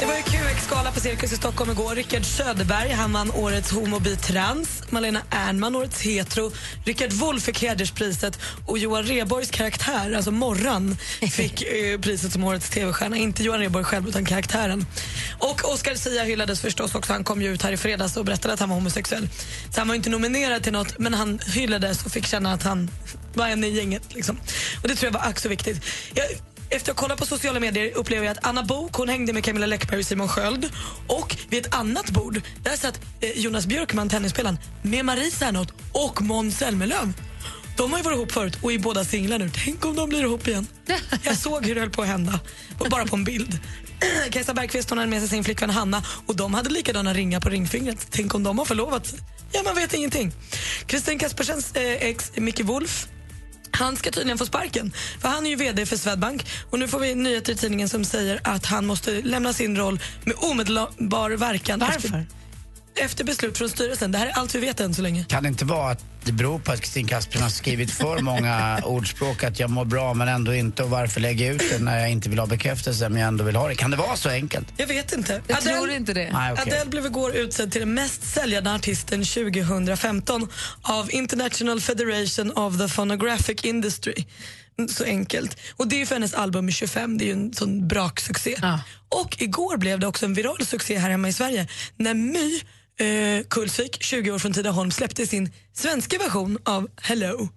Det 0.00 0.06
var 0.06 0.14
ju 0.14 0.22
QX-gala 0.22 0.92
på 0.92 1.00
Cirkus 1.00 1.32
i 1.32 1.36
Stockholm 1.36 1.70
igår. 1.70 1.94
Rickard 1.94 2.24
Söderberg 2.24 2.90
han 2.92 3.12
vann 3.12 3.30
årets 3.30 3.70
homo 3.70 4.00
trans. 4.00 4.82
Malena 4.90 5.20
Ernman 5.30 5.76
årets 5.76 6.00
hetero. 6.00 6.52
Rickard 6.84 7.12
Wolff 7.12 7.42
fick 7.42 7.62
hederspriset 7.62 8.38
och 8.66 8.78
Johan 8.78 9.02
Rheborgs 9.02 9.50
karaktär, 9.50 10.12
alltså 10.12 10.30
Morran, 10.30 10.96
fick 11.30 11.62
eh, 11.62 12.00
priset 12.00 12.32
som 12.32 12.44
årets 12.44 12.70
tv-stjärna. 12.70 13.16
Inte 13.16 13.42
Johan 13.42 13.60
Rheborg 13.60 13.84
själv, 13.84 14.08
utan 14.08 14.24
karaktären. 14.24 14.86
Och 15.38 15.72
Oscar 15.72 15.94
Sia 15.94 16.24
hyllades 16.24 16.60
förstås 16.60 16.94
också. 16.94 17.12
Han 17.12 17.24
kom 17.24 17.42
ju 17.42 17.54
ut 17.54 17.62
här 17.62 17.72
i 17.72 17.76
fredags 17.76 18.16
och 18.16 18.24
berättade 18.24 18.54
att 18.54 18.60
han 18.60 18.68
var 18.68 18.76
homosexuell. 18.76 19.28
Så 19.70 19.80
han 19.80 19.88
var 19.88 19.94
inte 19.94 20.10
nominerad 20.10 20.62
till 20.62 20.72
något, 20.72 20.98
men 20.98 21.14
han 21.14 21.38
hyllades 21.46 22.06
och 22.06 22.12
fick 22.12 22.26
känna 22.26 22.52
att 22.52 22.62
han 22.62 22.90
var 23.34 23.48
en 23.48 23.64
i 23.64 23.68
gänget. 23.68 24.14
Liksom. 24.14 24.36
Och 24.82 24.88
Det 24.88 24.94
tror 24.94 25.12
jag 25.12 25.20
var 25.20 25.28
ack 25.28 25.38
så 25.38 25.48
viktigt. 25.48 25.84
Jag, 26.14 26.26
efter 26.72 26.92
att 26.92 26.98
ha 26.98 27.02
kollat 27.02 27.18
på 27.18 27.26
sociala 27.26 27.60
medier 27.60 27.96
upplever 27.96 28.26
jag 28.26 28.32
att 28.32 28.46
Anna 28.46 28.62
Bok 28.62 28.94
hon 28.94 29.08
hängde 29.08 29.32
med 29.32 29.44
Camilla 29.44 29.66
Läckberg 29.66 29.98
och 29.98 30.06
Simon 30.06 30.28
Sköld. 30.28 30.70
Och 31.06 31.36
vid 31.48 31.66
ett 31.66 31.74
annat 31.74 32.10
bord 32.10 32.40
där 32.62 32.76
satt 32.76 33.00
eh, 33.20 33.30
Jonas 33.30 33.66
Björkman, 33.66 34.08
tennisspelaren, 34.08 34.58
med 34.82 35.04
Marie 35.04 35.30
Serneholt 35.30 35.72
och 35.92 36.22
Måns 36.22 36.58
Zelmerlöw. 36.58 37.12
De 37.76 37.90
har 37.90 37.98
ju 37.98 38.04
varit 38.04 38.16
ihop 38.16 38.32
förut 38.32 38.58
och 38.62 38.72
är 38.72 38.78
båda 38.78 39.04
singlar 39.04 39.38
nu. 39.38 39.50
Tänk 39.64 39.84
om 39.84 39.96
de 39.96 40.08
blir 40.08 40.22
ihop 40.22 40.48
igen. 40.48 40.66
Jag 41.22 41.36
såg 41.36 41.66
hur 41.66 41.74
det 41.74 41.80
höll 41.80 41.90
på 41.90 42.02
att 42.02 42.08
hända, 42.08 42.40
och 42.78 42.88
bara 42.90 43.06
på 43.06 43.16
en 43.16 43.24
bild. 43.24 43.58
Kajsa 44.30 44.54
Bergqvist 44.54 44.90
hon 44.90 44.98
hade 44.98 45.10
med 45.10 45.20
sig 45.20 45.28
sin 45.28 45.44
flickvän 45.44 45.70
Hanna 45.70 46.02
och 46.26 46.36
de 46.36 46.54
hade 46.54 46.70
likadana 46.70 47.14
ringar 47.14 47.40
på 47.40 47.48
ringfingret. 47.48 48.06
Tänk 48.10 48.34
om 48.34 48.42
de 48.42 48.58
har 48.58 48.64
förlovat 48.64 49.14
Ja, 49.52 49.62
man 49.64 49.74
vet 49.74 49.94
ingenting. 49.94 50.32
Kristin 50.86 51.18
Kaspersens 51.18 51.72
eh, 51.72 51.92
ex 51.92 52.32
Micke 52.36 52.60
Wolf 52.60 53.08
han 53.74 53.96
ska 53.96 54.10
tydligen 54.10 54.38
få 54.38 54.46
sparken, 54.46 54.92
för 55.20 55.28
han 55.28 55.46
är 55.46 55.50
ju 55.50 55.56
VD 55.56 55.86
för 55.86 55.96
Swedbank. 55.96 56.46
Och 56.70 56.78
nu 56.78 56.88
får 56.88 56.98
vi 56.98 57.14
nyheter 57.14 57.52
i 57.52 57.56
tidningen 57.56 57.88
som 57.88 58.04
säger 58.04 58.40
att 58.44 58.66
han 58.66 58.86
måste 58.86 59.22
lämna 59.22 59.52
sin 59.52 59.76
roll 59.76 60.00
med 60.24 60.34
omedelbar 60.38 61.30
verkan. 61.30 61.78
Varför? 61.78 61.96
Efter, 61.96 62.26
efter 62.96 63.24
beslut 63.24 63.58
från 63.58 63.68
styrelsen. 63.68 64.12
Det 64.12 64.18
här 64.18 64.26
är 64.26 64.30
allt 64.32 64.54
vi 64.54 64.58
vet 64.58 64.80
än 64.80 64.94
så 64.94 65.02
länge. 65.02 65.24
Kan 65.28 65.42
det 65.42 65.48
inte 65.48 65.64
vara 65.64 65.90
att 65.90 66.04
det 66.24 66.32
beror 66.32 66.58
på 66.58 66.72
att 66.72 66.80
Kristin 66.80 67.06
Kaspersen 67.06 67.42
har 67.42 67.50
skrivit 67.50 67.90
för 67.90 68.18
många 68.18 68.80
ordspråk 68.84 69.44
att 69.44 69.58
jag 69.60 69.70
mår 69.70 69.84
bra 69.84 70.14
men 70.14 70.28
ändå 70.28 70.54
inte 70.54 70.82
och 70.82 70.90
varför 70.90 71.20
lägga 71.20 71.52
ut 71.52 71.62
det 71.70 71.78
när 71.78 71.98
jag 72.00 72.10
inte 72.10 72.28
vill 72.28 72.38
ha 72.38 72.46
bekräftelse 72.46 73.08
men 73.08 73.20
jag 73.20 73.28
ändå 73.28 73.44
vill 73.44 73.56
ha 73.56 73.68
det? 73.68 73.74
Kan 73.74 73.90
det 73.90 73.96
vara 73.96 74.16
så 74.16 74.28
enkelt? 74.28 74.66
Jag 74.76 74.86
vet 74.86 75.12
inte. 75.12 75.42
Jag 75.46 75.60
tror 75.60 75.90
inte 75.90 76.12
det. 76.14 76.32
Nej, 76.32 76.52
okej. 76.52 76.62
Adele 76.72 76.90
blev 76.90 77.06
igår 77.06 77.34
utsedd 77.36 77.72
till 77.72 77.80
den 77.80 77.94
mest 77.94 78.24
säljande 78.34 78.74
artisten 78.74 79.24
2015 79.24 80.48
av 80.82 81.12
International 81.14 81.80
Federation 81.80 82.52
of 82.52 82.78
the 82.78 82.88
Phonographic 82.88 83.64
Industry. 83.64 84.24
Mm, 84.78 84.88
Så 84.88 85.04
enkelt. 85.04 85.56
Och 85.76 85.88
Det 85.88 86.02
är 86.02 86.06
för 86.06 86.14
hennes 86.14 86.34
album 86.34 86.70
25, 86.70 87.18
det 87.18 87.24
är 87.24 87.26
ju 87.26 87.32
en 87.32 87.52
sån 87.54 87.88
braksuccé. 87.88 88.58
Ja. 88.62 88.80
Och 89.08 89.36
igår 89.42 89.76
blev 89.76 90.00
det 90.00 90.06
också 90.06 90.24
en 90.26 90.34
viral 90.34 90.66
succé 90.66 90.98
här 90.98 91.10
hemma 91.10 91.28
i 91.28 91.32
Sverige 91.32 91.68
när 91.96 92.14
My 92.14 92.60
eh, 93.00 93.44
Kulsvik, 93.48 94.02
20 94.02 94.30
år 94.30 94.38
från 94.38 94.52
Tidaholm, 94.52 94.90
släppte 94.90 95.26
sin 95.26 95.52
svenska 95.72 96.18
version 96.18 96.58
av 96.64 96.88
Hello. 97.02 97.48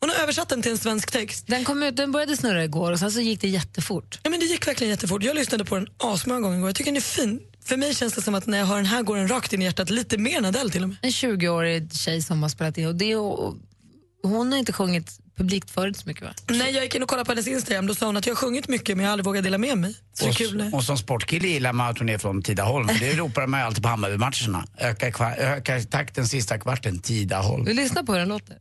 Hon 0.00 0.10
har 0.10 0.16
översatt 0.22 0.48
den 0.48 0.62
till 0.62 0.72
en 0.72 0.78
svensk 0.78 1.10
text. 1.10 1.46
Den, 1.46 1.64
kom 1.64 1.82
ut, 1.82 1.96
den 1.96 2.12
började 2.12 2.36
snurra 2.36 2.64
igår 2.64 2.92
och 2.92 2.98
sen 2.98 3.12
så 3.12 3.20
gick 3.20 3.40
det 3.40 3.48
jättefort. 3.48 4.20
Ja, 4.22 4.30
men 4.30 4.40
det 4.40 4.46
gick 4.46 4.66
verkligen 4.66 4.90
jättefort. 4.90 5.22
Jag 5.22 5.36
lyssnade 5.36 5.64
på 5.64 5.74
den 5.74 5.86
asmånga 5.96 6.40
gånger 6.40 6.56
igår. 6.56 6.68
Jag 6.68 6.76
tycker 6.76 6.90
den 6.90 6.96
är 6.96 7.00
fin. 7.00 7.40
För 7.64 7.76
mig 7.76 7.94
känns 7.94 8.14
det 8.14 8.22
som 8.22 8.34
att 8.34 8.46
när 8.46 8.58
jag 8.58 8.66
hör 8.66 8.76
den 8.76 8.86
här 8.86 9.02
går 9.02 9.16
den 9.16 9.28
rakt 9.28 9.52
in 9.52 9.62
i 9.62 9.64
hjärtat, 9.64 9.90
lite 9.90 10.18
mer 10.18 10.38
än 10.38 10.44
Adele 10.44 10.70
till 10.70 10.82
och 10.82 10.88
med. 10.88 10.98
En 11.02 11.10
20-årig 11.10 11.92
tjej 11.92 12.22
som 12.22 12.42
har 12.42 12.48
spelat 12.48 12.78
in 12.78 12.86
och, 12.86 12.94
det, 12.94 13.16
och 13.16 13.56
hon 14.22 14.52
har 14.52 14.58
inte 14.58 14.72
sjungit 14.72 15.20
publikt 15.36 15.70
förut 15.70 15.96
så 15.96 16.08
mycket 16.08 16.22
va? 16.22 16.30
Nej, 16.48 16.74
jag 16.74 16.84
gick 16.84 16.94
in 16.94 17.02
och 17.02 17.08
kollade 17.08 17.24
på 17.24 17.32
hennes 17.32 17.46
Instagram. 17.48 17.86
Då 17.86 17.94
sa 17.94 18.06
hon 18.06 18.16
att 18.16 18.26
jag 18.26 18.34
har 18.34 18.36
sjungit 18.36 18.68
mycket 18.68 18.96
men 18.96 19.04
jag 19.04 19.10
har 19.10 19.12
aldrig 19.12 19.24
vågat 19.24 19.44
dela 19.44 19.58
med 19.58 19.78
mig. 19.78 19.96
Så 20.12 20.28
Och, 20.28 20.34
kul. 20.34 20.70
och 20.72 20.84
som 20.84 20.98
sportkille 20.98 21.48
gillar 21.48 21.72
man 21.72 21.90
att 21.90 21.98
hon 21.98 22.08
är 22.08 22.18
från 22.18 22.42
Tidaholm. 22.42 22.86
Det 23.00 23.12
ropar 23.12 23.46
man 23.46 23.60
ju 23.60 23.66
alltid 23.66 23.82
på 23.82 23.88
Hammarbymatcherna. 23.88 24.64
Öka, 24.78 25.36
öka 25.36 25.80
takten 25.80 26.28
sista 26.28 26.58
kvarten, 26.58 26.98
Tidaholm. 26.98 27.64
Vi 27.64 27.74
lyssnar 27.74 28.02
på 28.02 28.12
hur 28.12 28.18
den 28.18 28.28
låter. 28.28 28.56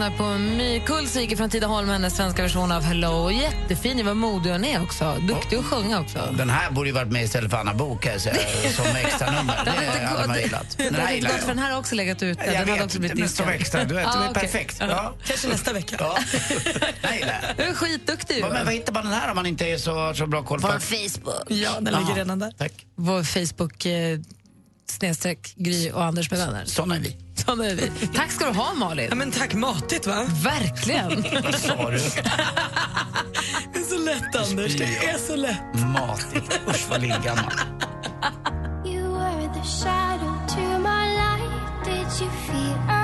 Lyssnar 0.00 0.18
på 0.18 0.38
My 0.38 0.80
Kulsvik 0.80 1.36
från 1.36 1.50
Tidaholm, 1.50 1.88
hennes 1.88 2.16
svenska 2.16 2.42
version 2.42 2.72
av 2.72 2.82
Hello. 2.82 3.30
Jättefin, 3.30 4.06
var 4.06 4.14
modig 4.14 4.50
hon 4.50 4.64
är 4.64 4.82
också. 4.82 5.16
Duktig 5.28 5.56
att 5.56 5.64
sjunga 5.64 6.00
också. 6.00 6.34
Den 6.38 6.50
här 6.50 6.70
borde 6.70 6.88
ju 6.88 6.94
varit 6.94 7.12
med 7.12 7.24
istället 7.24 7.50
för 7.50 7.58
Anna 7.58 7.74
jag 8.12 8.20
säga, 8.20 8.34
som 8.76 8.86
extra 8.86 9.30
nummer. 9.30 9.60
Det 9.64 9.70
hade 9.70 10.28
man 10.28 10.40
gillat. 10.40 10.78
Den 10.78 10.94
här 10.94 11.14
gillar 11.14 11.30
för 11.30 11.38
jag. 11.38 11.48
den 11.48 11.58
här 11.58 11.70
har 11.70 11.78
också 11.78 11.94
legat 11.94 12.22
ute. 12.22 12.44
Jag 12.44 12.54
den 12.54 12.68
hade 12.68 12.84
också 12.84 12.98
blivit 12.98 13.18
men 13.18 13.28
som 13.28 13.46
diskad. 13.46 13.60
extra, 13.60 13.84
du 13.84 13.94
vet, 13.94 14.04
det 14.12 14.18
är 14.18 14.34
perfekt. 14.34 14.76
Ja. 14.80 15.14
Kanske 15.24 15.48
nästa 15.48 15.72
vecka. 15.72 15.96
Ja. 15.98 16.18
Nej, 17.02 17.24
nej. 17.26 17.54
Du 17.56 17.62
är 17.62 17.74
skitduktig 17.74 18.40
Men 18.42 18.64
vad 18.64 18.74
hittar 18.74 18.92
man 18.92 19.04
den 19.04 19.12
här 19.12 19.30
om 19.30 19.36
man 19.36 19.46
inte 19.46 19.66
är 19.66 19.78
så, 19.78 20.14
så 20.14 20.26
bra 20.26 20.42
koll 20.42 20.60
på 20.60 20.66
Vår 20.66 20.78
Facebook. 20.78 21.44
Ja, 21.48 21.80
den 21.80 22.00
ligger 22.00 22.14
redan 22.14 22.38
där. 22.38 22.50
Tack. 22.58 22.86
Vår 22.94 23.22
Facebook 23.22 23.86
eh, 23.86 24.18
snedstreck 24.90 25.54
Gry 25.56 25.90
och 25.90 26.04
Anders 26.04 26.30
med 26.30 26.38
vänner. 26.40 26.64
Såna 26.64 26.96
är 26.96 27.00
vi. 27.00 27.16
Såna 27.34 27.66
är 27.66 27.74
vi. 27.74 27.90
Tack 28.14 28.30
ska 28.32 28.44
du 28.46 28.52
ha 28.52 28.74
Malin. 28.74 29.06
Ja, 29.08 29.14
men 29.14 29.30
tack, 29.30 29.54
matigt 29.54 30.06
va? 30.06 30.26
Verkligen. 30.44 31.24
Vad 31.42 31.54
sa 31.54 31.90
du? 31.90 31.98
Det 33.72 33.78
är 33.78 33.84
så 33.84 33.98
lätt 33.98 34.36
Anders, 34.50 34.76
det 34.76 34.84
är 34.84 35.18
så 35.18 35.36
lätt. 35.36 35.62
Matigt. 35.74 36.60
Usch 36.68 36.86
vad 36.90 37.00
lillgammal. 37.00 37.52
You 38.86 39.12
were 39.18 39.48
the 39.54 39.68
shadow 39.68 40.46
to 40.48 40.78
my 40.78 41.14
light. 41.14 41.84
Did 41.84 42.22
you 42.22 42.30
feel 42.46 42.99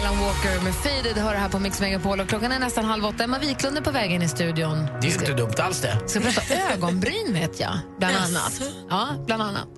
Alan 0.00 0.18
Walker 0.20 0.64
med 0.64 0.74
Faded 0.74 1.16
hör 1.16 1.34
här 1.34 1.48
på 1.48 1.58
Mix 1.58 1.80
Megapol 1.80 2.20
och 2.20 2.28
klockan 2.28 2.52
är 2.52 2.58
nästan 2.58 2.84
halv 2.84 3.04
åtta. 3.04 3.24
Emma 3.24 3.38
Wiklund 3.38 3.76
är 3.76 3.80
på 3.80 3.90
väg 3.90 4.12
in 4.12 4.22
i 4.22 4.28
studion. 4.28 4.86
Det 5.00 5.06
är 5.06 5.10
ju 5.10 5.18
inte 5.18 5.32
dumt 5.32 5.54
alls 5.58 5.80
det. 5.80 6.08
ska 6.08 6.20
prata 6.20 6.72
ögonbryn 6.72 7.32
vet 7.32 7.60
jag, 7.60 7.78
bland 7.98 8.16
annat. 8.16 8.62
Ja, 8.90 9.08
bland 9.26 9.42
annat. 9.42 9.68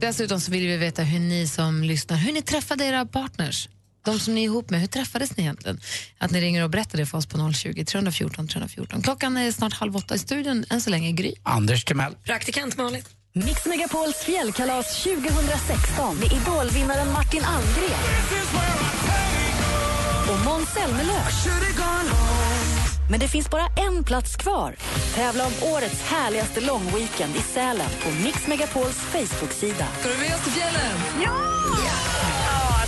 Dessutom 0.00 0.40
så 0.40 0.50
vill 0.50 0.66
vi 0.66 0.76
veta 0.76 1.02
hur 1.02 1.20
ni 1.20 1.48
som 1.48 1.82
lyssnar, 1.82 2.16
hur 2.16 2.32
ni 2.32 2.42
träffade 2.42 2.84
era 2.84 3.06
partners. 3.06 3.68
De 4.04 4.18
som 4.18 4.34
ni 4.34 4.40
är 4.40 4.44
ihop 4.44 4.70
med, 4.70 4.80
hur 4.80 4.86
träffades 4.86 5.36
ni 5.36 5.42
egentligen? 5.42 5.80
Att 6.18 6.30
ni 6.30 6.40
ringer 6.40 6.64
och 6.64 6.70
berättar 6.70 6.98
det 6.98 7.06
för 7.06 7.18
oss 7.18 7.26
på 7.26 7.52
020 7.52 7.84
314 7.84 8.48
314. 8.48 9.02
Klockan 9.02 9.36
är 9.36 9.52
snart 9.52 9.72
halv 9.72 9.96
åtta 9.96 10.14
i 10.14 10.18
studion, 10.18 10.64
än 10.70 10.80
så 10.80 10.90
länge 10.90 11.12
Gry. 11.12 11.34
Anders 11.42 11.84
Timell. 11.84 12.14
Praktikant 12.14 12.76
Malin. 12.76 13.02
Mix 13.32 13.66
Megapols 13.66 14.16
fjällkalas 14.16 15.02
2016 15.02 16.16
med 16.16 16.32
idolvinnaren 16.32 17.12
Martin 17.12 17.44
Almgren. 17.44 18.63
Måns 20.44 20.68
Zelmerlöw. 20.68 21.22
Men 23.10 23.20
det 23.20 23.28
finns 23.28 23.50
bara 23.50 23.66
en 23.86 24.04
plats 24.04 24.36
kvar. 24.36 24.74
Tävla 25.14 25.46
om 25.46 25.52
årets 25.62 26.02
härligaste 26.02 26.60
långweekend 26.60 27.36
i 27.36 27.40
Sälen 27.40 27.90
på 28.02 28.10
Mix 28.24 28.46
Megapols 28.46 28.96
Facebook-sida. 28.96 29.86
Ska 30.00 30.08
du 30.08 30.18
med 30.18 30.34
oss 30.34 30.42
till 30.42 30.52
fjällen? 30.52 30.96
Ja, 31.24 31.32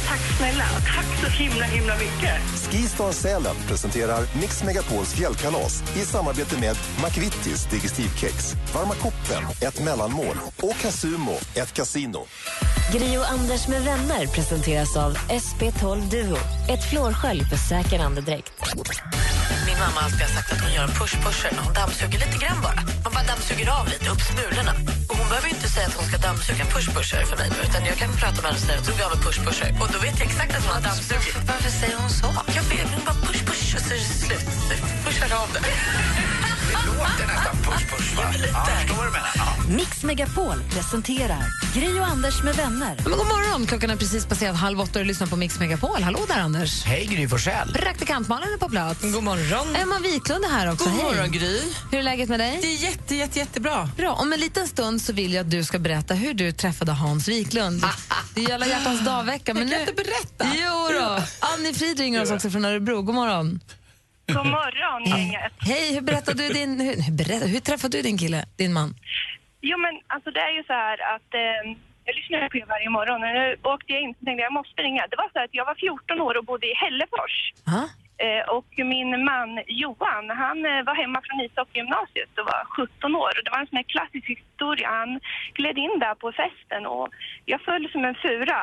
tack 0.08 0.25
snälla. 0.37 0.64
Tack 0.95 1.21
så 1.21 1.26
himla, 1.26 1.64
himla 1.64 1.95
mycket. 1.97 2.40
Skistar 2.71 3.12
Sälen 3.12 3.57
presenterar 3.69 4.21
Mix 4.40 4.62
Megapols 4.64 5.14
fjällkalas 5.14 5.83
i 5.97 6.00
samarbete 6.00 6.61
med 6.61 6.76
McVittys 7.05 7.66
Digestivkex, 7.66 8.55
Varma 8.75 8.95
koppen, 8.95 9.43
ett 9.61 9.85
mellanmål 9.85 10.37
och 10.62 10.76
Casumo, 10.76 11.37
ett 11.55 11.73
kasino. 11.73 12.26
Gri 12.93 13.19
och 13.19 13.31
Anders 13.31 13.69
med 13.69 13.83
vänner 13.83 14.26
presenteras 14.26 14.97
av 14.97 15.16
SP12 15.16 16.11
Duo. 16.11 16.38
Ett 16.69 16.90
flårskölj 16.90 17.45
för 17.45 17.57
säker 17.57 17.99
andedräkt. 17.99 18.52
Min 19.66 19.78
mamma 19.78 20.00
har 20.00 20.05
alltid 20.05 20.28
sagt 20.37 20.52
att 20.52 20.61
hon 20.64 20.73
gör 20.76 20.85
en 20.88 20.95
push-pusher 21.00 21.52
när 21.57 21.62
hon 21.66 21.75
dammsuger 21.81 22.19
lite 22.25 22.38
grann 22.43 22.61
bara. 22.66 22.81
Man 23.05 23.12
bara 23.16 23.26
dammsuger 23.33 23.69
av 23.78 23.85
lite, 23.93 24.07
upp 24.12 24.23
smulorna. 24.31 24.73
Och 25.11 25.16
hon 25.21 25.28
behöver 25.31 25.49
inte 25.57 25.69
säga 25.75 25.87
att 25.90 25.97
hon 25.99 26.07
ska 26.11 26.16
dammsuga 26.28 26.61
en 26.64 26.71
push-pusher 26.76 27.23
för 27.31 27.37
mig 27.40 27.49
utan 27.64 27.81
jag 27.90 27.97
kan 28.02 28.11
prata 28.23 28.38
med 28.43 28.49
henne 28.50 28.59
och 28.61 28.66
säga 28.66 28.78
att 28.81 28.88
hon 28.90 28.99
av 29.07 29.12
en 29.16 29.23
push-pusher. 29.26 29.71
Och 29.81 29.88
då 29.93 29.99
vet 30.07 30.16
jag 30.21 30.25
exakt 30.26 30.56
att 30.56 30.64
hon 30.64 30.75
har. 30.75 30.80
Varför 31.47 31.71
säger 31.71 31.97
hon 31.97 32.11
så? 32.11 32.26
Jag 32.56 32.62
vet, 32.62 32.88
hon 32.95 33.04
bara 33.04 33.14
push-push 33.26 33.75
och 33.76 33.80
så 33.80 33.95
är 33.95 33.99
det 33.99 34.04
slut. 34.04 34.47
Pushar 35.04 35.37
av 35.42 35.49
det. 35.52 36.36
Det 36.85 36.87
låter 36.90 37.26
nästan 37.35 37.56
push-push 37.56 38.16
va? 38.16 38.23
Ja, 38.52 38.64
förstår 38.64 39.04
du 39.04 39.11
menar. 39.11 39.30
Ja. 39.37 39.54
Mix 39.76 40.02
Megapol 40.02 40.62
presenterar 40.71 41.42
Gri 41.75 42.00
och 42.00 42.06
Anders 42.06 42.42
med 42.42 42.54
vänner. 42.56 42.97
Men 43.04 43.12
god 43.18 43.26
morgon, 43.26 43.66
klockan 43.66 43.90
är 43.90 43.97
precis 43.97 44.26
passerat 44.26 44.56
halv 44.56 44.80
åtta 44.80 44.90
och 44.99 44.99
du 44.99 45.04
lyssnar 45.04 45.26
på 45.26 45.37
Mix 45.37 45.59
Megapol. 45.59 46.02
Hallå 46.02 46.21
där 46.28 46.38
Anders. 46.40 46.85
Hej 46.85 47.06
Gry 47.06 47.28
Forssell. 47.28 47.73
Praktikantmannen 47.73 48.49
är 48.54 48.59
på 48.59 48.68
plats. 48.68 49.00
God 49.02 49.23
morgon. 49.23 49.76
Emma 49.76 49.99
Wiklund 49.99 50.45
är 50.45 50.49
här 50.49 50.73
också. 50.73 50.85
God 50.85 50.95
Hej. 50.95 51.04
morgon, 51.04 51.33
Gry. 51.33 51.61
Hur 51.90 51.99
är 51.99 52.02
läget 52.02 52.28
med 52.28 52.40
dig? 52.40 52.59
Det 52.62 52.66
är 52.68 52.76
jätte, 52.90 53.14
jätte, 53.14 53.38
jättebra. 53.38 53.90
Bra. 53.97 54.12
Om 54.12 54.33
en 54.33 54.40
liten 54.40 54.68
stund 54.68 55.02
så 55.02 55.12
vill 55.12 55.33
jag 55.35 55.45
att 55.45 55.50
du 55.50 55.64
ska 55.64 55.78
berätta 55.78 56.14
hur 56.14 56.35
du 56.35 56.52
träffade 56.52 56.92
Hans 56.92 57.28
Wiklund. 57.28 57.85
Det 58.35 58.45
är 58.45 58.49
ju 58.49 58.52
alla 58.54 58.66
hjärtans 58.66 59.04
dag-vecka. 59.04 59.54
Men 59.54 59.68
Jag 59.68 59.78
kan 59.78 59.85
nu... 59.85 59.90
inte 59.90 60.02
berätta. 60.04 60.56
Jo 60.64 60.88
då. 61.00 61.23
Annie 61.40 61.75
Frid 61.75 61.99
ringer 61.99 62.23
oss 62.23 62.30
också 62.30 62.50
från 62.50 62.64
Örebro. 62.64 63.02
God 63.02 63.14
morgon. 63.14 63.61
God 64.26 64.47
morgon, 64.47 65.04
gänget. 65.04 65.52
Hej, 65.71 65.95
hur 65.95 66.00
berättade 66.00 66.42
du 66.42 66.49
din... 66.59 66.80
Hur, 66.80 66.97
hur, 67.04 67.12
berätta, 67.12 67.47
hur 67.47 67.61
träffade 67.61 67.97
du 67.99 68.02
din 68.02 68.18
kille, 68.18 68.40
din 68.56 68.73
man? 68.73 68.95
Jo, 69.61 69.76
men 69.78 69.95
alltså 70.06 70.30
det 70.30 70.40
är 70.40 70.52
ju 70.59 70.62
så 70.64 70.73
här 70.73 70.99
att 71.14 71.30
eh, 71.35 71.62
jag 72.06 72.14
lyssnar 72.18 72.49
på 72.49 72.56
er 72.62 72.66
varje 72.75 72.90
morgon 72.90 73.21
och 73.26 73.33
nu 73.38 73.56
åkte 73.75 73.92
jag 73.92 74.00
in 74.02 74.11
och 74.18 74.25
tänkte 74.26 74.42
jag 74.49 74.52
måste 74.61 74.83
ringa. 74.83 75.02
Det 75.11 75.16
var 75.23 75.30
så 75.33 75.38
att 75.45 75.54
jag 75.59 75.64
var 75.71 75.75
14 75.75 76.21
år 76.26 76.35
och 76.38 76.45
bodde 76.50 76.66
i 76.66 76.75
Hällefors. 76.83 77.35
Ja. 77.75 77.83
Eh, 78.25 78.42
och 78.56 78.70
min 78.92 79.11
man 79.30 79.50
Johan, 79.82 80.25
han 80.44 80.58
eh, 80.70 80.82
var 80.88 80.94
hemma 81.02 81.18
från 81.26 81.40
ishockeygymnasiet 81.46 82.32
och 82.38 82.46
var 82.52 82.62
17 82.76 83.16
år. 83.25 83.32
Och 83.37 83.44
det 83.44 83.50
var 83.54 83.61
en 83.61 83.70
sån 83.70 83.80
här 83.82 83.90
klassisk 83.94 84.26
historia. 84.37 84.88
Han 85.00 85.20
gled 85.58 85.78
in 85.85 85.94
där 86.04 86.14
på 86.23 86.26
festen 86.42 86.82
och 86.94 87.06
jag 87.52 87.61
föll 87.68 87.85
som 87.92 88.04
en 88.04 88.16
fura 88.25 88.61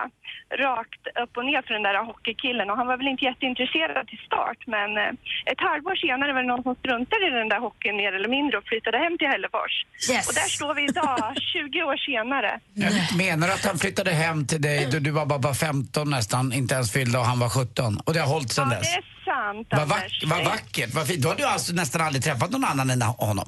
rakt 0.66 1.04
upp 1.24 1.34
och 1.38 1.46
ner 1.50 1.62
för 1.66 1.74
den 1.78 1.84
där 1.88 2.04
hockeykillen. 2.10 2.70
Och 2.70 2.78
han 2.80 2.88
var 2.88 2.98
väl 2.98 3.08
inte 3.14 3.26
jätteintresserad 3.32 4.08
till 4.08 4.22
start 4.30 4.60
men 4.76 4.90
eh, 5.02 5.12
ett 5.52 5.62
halvår 5.68 5.96
senare 6.06 6.34
var 6.34 6.42
det 6.42 6.52
någon 6.54 6.64
som 6.68 6.76
struntade 6.76 7.24
i 7.28 7.30
den 7.30 7.50
där 7.54 7.62
hockeyn 7.68 7.96
mer 8.02 8.12
eller 8.18 8.30
mindre 8.38 8.58
och 8.60 8.68
flyttade 8.72 8.98
hem 9.04 9.18
till 9.18 9.28
Hällefors. 9.34 9.74
Yes. 10.12 10.28
Och 10.30 10.36
där 10.42 10.50
står 10.58 10.74
vi 10.78 10.84
idag, 10.92 11.20
20 11.54 11.84
år 11.90 11.98
senare. 12.12 12.52
Jag 12.86 12.94
menar 13.18 13.48
du 13.48 13.54
att 13.54 13.66
han 13.66 13.78
flyttade 13.84 14.12
hem 14.12 14.48
till 14.48 14.62
dig 14.62 14.88
då 14.92 15.00
du 15.00 15.12
var 15.12 15.26
bara, 15.26 15.40
bara 15.40 15.54
15 15.54 16.10
nästan, 16.10 16.54
inte 16.54 16.74
ens 16.76 16.94
fyllda 16.94 17.20
och 17.20 17.26
han 17.26 17.40
var 17.40 17.50
17? 17.50 17.98
Och 18.06 18.14
det 18.14 18.20
har 18.20 18.28
hållit 18.28 18.52
sedan 18.52 18.70
Ja, 18.72 18.78
dess? 18.78 18.98
Sant 19.34 19.68
Vad 19.80 19.88
vack, 19.88 20.24
vad 20.34 20.44
vackert, 20.54 20.90
vad 20.98 21.08
fint. 21.08 21.22
Då 21.24 21.30
har 21.30 21.36
du 21.36 21.46
alltså 21.56 21.74
nästan 21.74 22.02
aldrig 22.02 22.24
träffat 22.24 22.50
någon 22.52 22.64
annan 22.72 22.90
än 22.90 23.02
honom? 23.02 23.48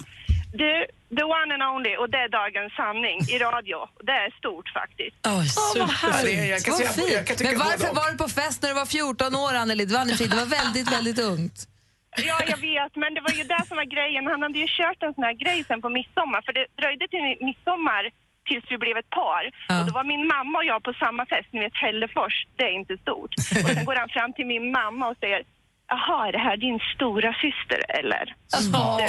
Du, 0.62 0.72
the 1.18 1.24
one 1.40 1.50
and 1.56 1.64
only 1.74 1.94
och 2.02 2.10
det 2.14 2.22
är 2.26 2.30
dagens 2.42 2.72
sanning 2.82 3.18
i 3.34 3.36
radio. 3.48 3.78
Det 4.08 4.18
är 4.26 4.30
stort 4.42 4.68
faktiskt. 4.80 5.16
Härligt. 5.26 6.50
jag 6.56 6.62
kan 6.66 6.74
Vad 6.74 6.96
fint. 6.96 7.38
tycka 7.38 7.52
Men 7.52 7.60
varför 7.68 7.90
var 8.00 8.12
du 8.12 8.18
på 8.18 8.30
fest 8.40 8.58
när 8.62 8.70
du 8.70 8.76
var 8.76 8.86
14 8.86 9.36
år, 9.46 9.54
Anneli? 9.62 9.86
Det 9.86 9.94
var, 9.94 10.36
var 10.44 10.50
väldigt, 10.60 10.88
väldigt 10.98 11.20
ungt. 11.32 11.58
Ja, 12.30 12.38
jag 12.54 12.60
vet, 12.70 12.94
men 13.02 13.10
det 13.16 13.22
var 13.28 13.34
ju 13.40 13.44
det 13.54 13.64
som 13.68 13.76
var 13.82 13.88
grejen. 13.96 14.22
Han 14.34 14.42
hade 14.46 14.60
ju 14.66 14.68
kört 14.80 15.00
en 15.08 15.14
sån 15.16 15.24
här 15.30 15.38
grej 15.44 15.60
sen 15.70 15.82
på 15.86 15.90
midsommar, 15.98 16.42
för 16.46 16.54
det 16.58 16.66
dröjde 16.82 17.06
till 17.14 17.24
midsommar 17.48 18.04
tills 18.50 18.66
vi 18.74 18.78
blev 18.86 18.96
ett 18.98 19.12
par. 19.22 19.44
Ja. 19.68 19.80
Och 19.80 19.86
då 19.88 19.92
var 20.00 20.06
min 20.14 20.24
mamma 20.34 20.56
och 20.62 20.68
jag 20.72 20.80
på 20.88 20.94
samma 21.04 21.24
fest, 21.32 21.48
ni 21.54 21.60
vet 21.66 21.78
Hällefors, 21.84 22.36
det 22.58 22.64
är 22.72 22.76
inte 22.82 22.96
stort. 23.06 23.32
Och 23.64 23.70
sen 23.76 23.86
går 23.90 23.96
han 24.04 24.10
fram 24.18 24.32
till 24.34 24.48
min 24.54 24.66
mamma 24.80 25.04
och 25.12 25.18
säger 25.24 25.42
Jaha, 25.88 26.28
är 26.28 26.32
det 26.32 26.38
här 26.38 26.58
din 26.58 26.80
stora 26.96 27.34
syster 27.34 27.98
eller? 28.00 28.36
Smart! 28.48 29.02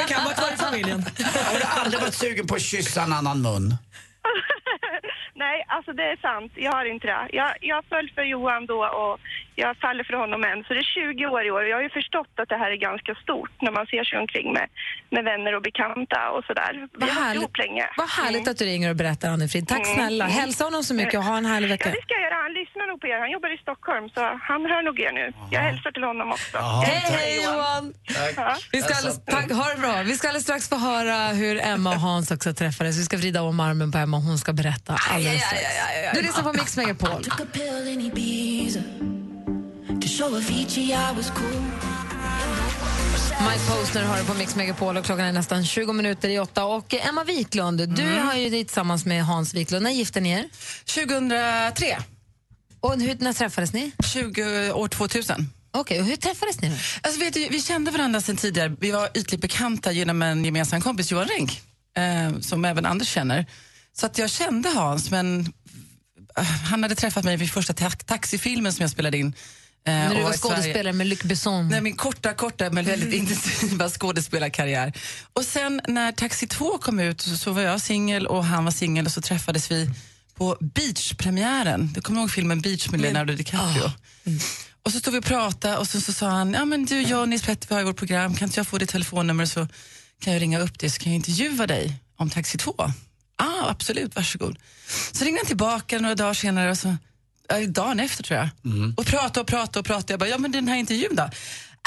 Fick 0.00 0.10
han 0.16 0.24
vara 0.24 0.34
kvar 0.34 0.52
i 0.54 0.56
familjen? 0.56 1.04
Har 1.52 1.58
du 1.58 1.80
aldrig 1.80 2.00
varit 2.00 2.14
sugen 2.14 2.46
på 2.46 2.54
att 2.54 2.62
kyssa 2.62 3.02
en 3.02 3.12
annan 3.12 3.42
mun? 3.42 3.74
Nej, 5.34 5.64
alltså 5.68 5.92
det 5.92 6.02
är 6.12 6.16
sant. 6.28 6.52
Jag 6.66 6.72
har 6.72 6.84
inte 6.94 7.06
det. 7.06 7.22
Jag, 7.40 7.50
jag 7.60 7.84
föll 7.92 8.10
för 8.14 8.22
Johan 8.22 8.66
då 8.66 8.80
och 9.02 9.14
jag 9.62 9.76
faller 9.84 10.04
för 10.04 10.14
honom 10.22 10.44
än. 10.50 10.58
Så 10.64 10.70
det 10.74 10.80
är 10.86 10.90
20 11.14 11.26
år 11.26 11.42
i 11.46 11.50
år. 11.50 11.62
Jag 11.70 11.76
har 11.76 11.82
ju 11.82 11.90
förstått 12.00 12.32
att 12.42 12.48
det 12.48 12.56
här 12.62 12.70
är 12.70 12.76
ganska 12.88 13.14
stort 13.24 13.54
när 13.64 13.72
man 13.78 13.86
ser 13.92 14.04
sig 14.04 14.18
omkring 14.18 14.52
med, 14.52 14.66
med 15.14 15.22
vänner 15.30 15.52
och 15.56 15.62
bekanta 15.62 16.20
och 16.34 16.44
sådär. 16.48 16.72
Vi 16.74 16.86
Vad 17.00 17.08
har 17.08 17.14
varit 17.14 17.24
härligt, 17.24 17.42
ihop 17.42 17.58
länge. 17.64 17.84
vad 17.96 18.10
härligt 18.10 18.48
att 18.48 18.58
du 18.60 18.64
ringer 18.64 18.90
och 18.90 18.96
berättar, 19.02 19.28
Anne-Frid. 19.34 19.68
Tack 19.68 19.84
Mm. 19.86 19.94
snälla. 19.96 20.24
Hälsa 20.40 20.64
honom 20.64 20.82
så 20.82 20.94
mycket 20.94 21.14
och 21.20 21.24
ha 21.30 21.36
en 21.36 21.46
härlig 21.52 21.68
Ja, 21.68 21.74
vecka. 21.74 21.88
det 21.96 22.02
ska 22.06 22.14
jag 22.14 22.22
göra. 22.28 22.34
Han 22.46 22.52
lyssnar 22.60 22.86
nog 22.90 23.00
på 23.00 23.06
er. 23.06 23.18
Han 23.24 23.30
jobbar 23.30 23.50
i 23.54 23.58
Stockholm 23.66 24.04
så 24.14 24.20
han 24.50 24.60
hör 24.72 24.82
nog 24.82 25.00
er 25.00 25.12
nu. 25.12 25.26
Jag 25.50 25.60
hälsar 25.60 25.90
till 25.92 26.04
honom 26.04 26.28
också. 26.32 26.58
Hej, 26.58 27.02
hej 27.18 27.44
Johan! 27.44 27.84
Ja. 28.36 28.56
Vi 28.72 28.82
ska 28.82 28.94
alldeles, 28.94 29.24
tack, 29.24 29.50
ha 29.52 29.66
det 29.74 29.80
bra. 29.80 30.02
Vi 30.02 30.14
ska 30.16 30.28
alldeles 30.28 30.44
strax 30.44 30.68
få 30.68 30.76
höra 30.76 31.16
hur 31.40 31.60
Emma 31.72 31.90
och 31.90 32.00
Hans 32.00 32.30
också 32.30 32.54
träffades. 32.54 32.98
Vi 32.98 33.02
ska 33.02 33.16
vrida 33.16 33.42
om 33.42 33.60
armen 33.60 33.92
på 33.92 33.98
Emma 33.98 34.16
och 34.16 34.22
hon 34.22 34.38
ska 34.38 34.52
berätta 34.52 34.92
alldeles 35.26 35.42
strax. 35.42 35.62
Du 36.14 36.22
lyssnar 36.22 36.42
på 36.42 36.52
Mix 36.52 36.76
Megapol. 36.76 37.24
Mike 43.40 43.64
Posner 43.68 44.02
har 44.02 44.18
det 44.18 44.24
på 44.24 44.34
Mix 44.34 44.56
Megapol 44.56 44.96
och 44.96 45.04
klockan 45.04 45.24
är 45.26 45.32
nästan 45.32 45.64
20 45.64 45.92
minuter 45.92 46.28
i 46.28 46.38
åtta. 46.38 46.64
Och 46.64 46.94
Emma 46.94 47.24
Wiklund, 47.24 47.88
du 47.88 48.18
har 48.18 48.34
ju 48.34 48.50
dit 48.50 48.68
tillsammans 48.68 49.06
med 49.06 49.24
Hans 49.24 49.54
Wiklund. 49.54 49.82
När 49.82 49.90
gifte 49.90 50.20
ni 50.20 50.30
er? 50.30 50.44
2003. 50.94 51.98
Och 52.80 53.00
hur, 53.00 53.16
när 53.18 53.32
träffades 53.32 53.72
ni? 53.72 53.92
20, 54.12 54.72
år 54.72 54.88
2000. 54.88 55.50
Okej, 55.70 56.00
och 56.00 56.06
hur 56.06 56.16
träffades 56.16 56.60
ni 56.60 56.68
då? 56.68 56.74
Alltså, 57.02 57.20
vet 57.20 57.34
du, 57.34 57.48
vi 57.48 57.62
kände 57.62 57.90
varandra 57.90 58.20
sedan 58.20 58.36
tidigare. 58.36 58.76
Vi 58.80 58.90
var 58.90 59.08
ytligt 59.14 59.40
bekanta 59.40 59.92
genom 59.92 60.22
en 60.22 60.44
gemensam 60.44 60.80
kompis, 60.80 61.10
Johan 61.12 61.28
Renck, 61.28 61.62
eh, 61.96 62.40
som 62.40 62.64
även 62.64 62.86
Anders 62.86 63.08
känner. 63.08 63.46
Så 63.96 64.06
att 64.06 64.18
jag 64.18 64.30
kände 64.30 64.68
Hans, 64.68 65.10
men 65.10 65.52
eh, 66.36 66.44
han 66.44 66.82
hade 66.82 66.94
träffat 66.94 67.24
mig 67.24 67.36
vid 67.36 67.50
första 67.50 67.72
ta 67.72 67.90
taxifilmen 67.90 68.72
som 68.72 68.82
jag 68.82 68.90
spelade 68.90 69.18
in. 69.18 69.26
eh, 69.26 69.92
När 69.92 70.14
du 70.14 70.22
var 70.22 70.32
skådespelare 70.32 70.92
med 70.92 71.06
Luc 71.06 71.22
Besson. 71.22 71.68
Nej, 71.68 71.80
min 71.80 71.96
korta, 71.96 72.34
korta 72.34 72.70
men 72.70 72.84
väldigt 72.84 73.12
intensiva 73.20 73.88
skådespelarkarriär. 73.90 74.92
Och 75.32 75.44
sen 75.44 75.80
när 75.88 76.12
Taxi 76.12 76.46
2 76.46 76.78
kom 76.78 77.00
ut 77.00 77.20
så, 77.20 77.36
så 77.36 77.52
var 77.52 77.62
jag 77.62 77.80
singel 77.80 78.26
och 78.26 78.44
han 78.44 78.64
var 78.64 78.72
singel 78.72 79.06
och 79.06 79.12
så 79.12 79.20
träffades 79.22 79.70
vi 79.70 79.90
på 80.34 80.56
Beach-premiären. 80.60 81.92
Du 81.94 82.00
kommer 82.00 82.20
ihåg 82.20 82.30
filmen 82.30 82.60
Beach 82.60 82.88
med 82.90 83.00
Leonardo 83.00 83.34
DiCaprio? 83.34 83.92
Och 84.82 84.92
så 84.92 84.98
stod 85.00 85.12
vi 85.14 85.20
och 85.20 85.24
pratade 85.24 85.76
och 85.76 85.88
så, 85.88 86.00
så 86.00 86.12
sa 86.12 86.28
han, 86.28 86.52
ja 86.52 86.64
men 86.64 86.84
du, 86.84 87.00
jag 87.02 87.20
och 87.20 87.28
Nils 87.28 87.42
Petter 87.42 87.68
vi 87.68 87.74
har 87.74 87.80
ju 87.80 87.86
vårt 87.86 87.96
program, 87.96 88.34
kan 88.34 88.48
inte 88.48 88.60
jag 88.60 88.66
få 88.66 88.78
ditt 88.78 88.88
telefonnummer 88.88 89.46
så 89.46 89.68
kan 90.20 90.32
jag 90.32 90.42
ringa 90.42 90.58
upp 90.60 90.78
dig 90.78 90.90
så 90.90 90.98
kan 91.00 91.12
jag 91.12 91.16
intervjua 91.16 91.66
dig 91.66 91.96
om 92.16 92.30
Taxi 92.30 92.58
2. 92.58 92.74
Ja, 93.38 93.44
ah, 93.44 93.70
absolut, 93.70 94.16
varsågod. 94.16 94.58
Så 95.12 95.24
ringde 95.24 95.40
han 95.40 95.46
tillbaka 95.46 95.98
några 95.98 96.14
dagar 96.14 96.34
senare 96.34 96.70
och 96.70 96.78
så, 96.78 96.96
ja, 97.48 97.66
dagen 97.66 98.00
efter 98.00 98.22
tror 98.22 98.38
jag. 98.38 98.48
Och 98.96 99.06
pratade 99.06 99.40
och 99.40 99.46
pratade 99.46 99.78
och 99.78 99.86
pratade. 99.86 100.12
Jag 100.12 100.20
bara, 100.20 100.28
ja 100.28 100.38
men 100.38 100.52
den 100.52 100.68
här 100.68 100.76
intervjun 100.76 101.16
då? 101.16 101.30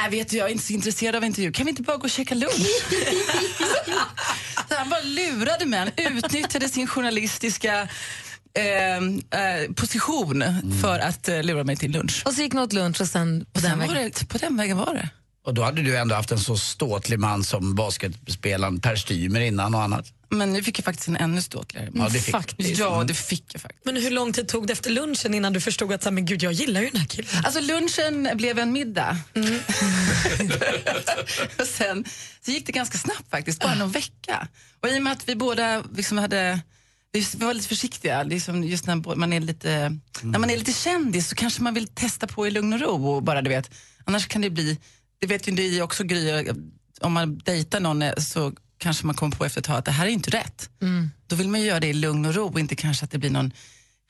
Jag 0.03 0.09
vet 0.09 0.29
du, 0.29 0.37
jag 0.37 0.47
är 0.47 0.51
inte 0.51 0.63
så 0.65 0.73
intresserad 0.73 1.15
av 1.15 1.23
intervju. 1.23 1.51
Kan 1.51 1.65
vi 1.65 1.69
inte 1.69 1.81
bara 1.81 1.97
gå 1.97 2.03
och 2.03 2.09
käka 2.09 2.35
lunch? 2.35 2.53
så 4.69 4.75
han 4.75 4.89
bara 4.89 5.01
lurade 5.01 5.65
mig. 5.65 5.79
Han 5.79 6.15
utnyttjade 6.15 6.69
sin 6.69 6.87
journalistiska 6.87 7.87
eh, 8.53 8.97
eh, 8.97 9.71
position 9.75 10.43
för 10.81 10.99
att 10.99 11.29
eh, 11.29 11.43
lura 11.43 11.63
mig 11.63 11.77
till 11.77 11.91
lunch. 11.91 12.21
Och 12.25 12.33
så 12.33 12.41
gick 12.41 12.53
ni 12.53 12.61
åt 12.61 12.73
lunch 12.73 13.01
och 13.01 13.07
sen 13.07 13.45
på 13.53 13.59
den 13.59 13.69
Sen 13.69 13.79
var 13.79 13.87
vägen. 13.87 14.11
det, 14.19 14.27
på 14.27 14.37
den 14.37 14.57
vägen 14.57 14.77
var 14.77 14.93
det. 14.93 15.09
Och 15.45 15.53
då 15.53 15.63
hade 15.63 15.81
du 15.81 15.97
ändå 15.97 16.15
haft 16.15 16.31
en 16.31 16.39
så 16.39 16.57
ståtlig 16.57 17.19
man 17.19 17.43
som 17.43 17.75
basketspelaren 17.75 18.79
Per 18.79 18.95
Stymer 18.95 19.39
innan 19.39 19.75
och 19.75 19.83
annat. 19.83 20.05
Men 20.29 20.53
nu 20.53 20.63
fick 20.63 20.79
jag 20.79 20.85
faktiskt 20.85 21.07
en 21.07 21.15
ännu 21.15 21.41
ståtligare. 21.41 21.89
Ja, 21.93 22.03
det 22.03 22.19
fick 22.19 22.31
faktiskt. 22.31 22.79
Ja, 22.79 23.03
det 23.03 23.13
fick 23.13 23.43
jag 23.53 23.61
faktiskt. 23.61 23.85
Men 23.85 23.95
hur 23.95 24.11
lång 24.11 24.33
tid 24.33 24.47
tog 24.47 24.67
det 24.67 24.73
efter 24.73 24.89
lunchen 24.89 25.33
innan 25.33 25.53
du 25.53 25.61
förstod 25.61 25.93
att 25.93 26.13
men 26.13 26.25
gud, 26.25 26.43
jag 26.43 26.53
gillar 26.53 26.81
ju 26.81 26.89
den 26.89 26.99
här 26.99 27.07
killen? 27.07 27.29
Alltså 27.43 27.61
lunchen 27.61 28.37
blev 28.37 28.59
en 28.59 28.71
middag. 28.71 29.17
och 31.59 31.67
sen 31.67 32.05
så 32.41 32.51
gick 32.51 32.65
det 32.65 32.71
ganska 32.71 32.97
snabbt 32.97 33.29
faktiskt, 33.29 33.61
bara 33.61 33.75
någon 33.75 33.91
vecka. 33.91 34.47
Och 34.81 34.89
i 34.89 34.97
och 34.97 35.03
med 35.03 35.13
att 35.13 35.29
vi 35.29 35.35
båda 35.35 35.83
liksom 35.95 36.17
hade 36.17 36.59
vi 37.11 37.45
var 37.45 37.53
lite 37.53 37.67
försiktiga, 37.67 38.23
liksom 38.23 38.63
just 38.63 38.87
när 38.87 39.15
man, 39.15 39.33
är 39.33 39.39
lite, 39.39 39.97
när 40.21 40.39
man 40.39 40.49
är 40.49 40.57
lite 40.57 40.73
kändis 40.73 41.29
så 41.29 41.35
kanske 41.35 41.63
man 41.63 41.73
vill 41.73 41.87
testa 41.87 42.27
på 42.27 42.47
i 42.47 42.51
lugn 42.51 42.73
och 42.73 42.79
ro. 42.79 43.07
Och 43.07 43.23
bara, 43.23 43.41
du 43.41 43.49
vet, 43.49 43.71
annars 44.05 44.27
kan 44.27 44.41
det 44.41 44.49
bli, 44.49 44.77
det 45.19 45.27
vet 45.27 45.47
ju 45.47 45.51
ni 45.51 45.81
också 45.81 46.03
Gry, 46.03 46.47
om 47.01 47.13
man 47.13 47.37
dejtar 47.37 47.79
någon 47.79 48.01
eh, 48.01 48.15
så 48.15 48.53
kanske 48.77 49.05
man 49.05 49.15
kommer 49.15 49.35
på 49.35 49.45
efter 49.45 49.61
ett 49.61 49.65
tag 49.65 49.77
att 49.77 49.85
det 49.85 49.91
här 49.91 50.05
är 50.05 50.09
inte 50.09 50.29
rätt. 50.29 50.69
Mm. 50.81 51.11
Då 51.27 51.35
vill 51.35 51.47
man 51.49 51.61
göra 51.61 51.79
det 51.79 51.87
i 51.87 51.93
lugn 51.93 52.25
och 52.25 52.35
ro 52.35 52.47
och 52.47 52.59
inte 52.59 52.75
kanske 52.75 53.05
att 53.05 53.11
det 53.11 53.17
blir 53.17 53.29
någon 53.29 53.51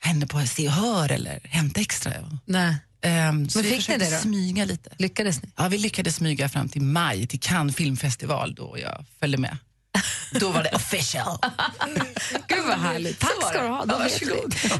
henne 0.00 0.26
på 0.26 0.46
Se 0.46 0.66
och 0.66 0.72
Hör 0.74 1.12
eller 1.12 1.40
Hämta 1.44 1.80
Extra. 1.80 2.12
Nej. 2.44 2.76
Um, 3.30 3.48
så 3.48 3.58
Men 3.58 3.64
vi 3.70 3.76
fick 3.76 3.88
ni 3.88 3.96
det 3.98 4.10
då? 4.10 4.16
smyga 4.16 4.64
lite. 4.64 4.90
Lyckades 4.98 5.42
ni? 5.42 5.48
Ja, 5.56 5.68
vi 5.68 5.78
lyckades 5.78 6.16
smyga 6.16 6.48
fram 6.48 6.68
till 6.68 6.82
maj, 6.82 7.26
till 7.26 7.40
Cannes 7.40 7.76
filmfestival 7.76 8.54
då 8.54 8.76
jag 8.78 9.04
följde 9.20 9.38
med. 9.38 9.58
Då 10.30 10.50
var 10.52 10.62
det 10.62 10.70
official. 10.74 11.38
Gud 12.46 12.64
vad 12.66 12.78
härligt. 12.78 13.18
Tack 13.20 13.30
ska 13.50 13.62
du 13.62 13.68
ha. 13.68 13.84
Då 13.84 13.98
vet 13.98 14.22
vi. 14.22 14.26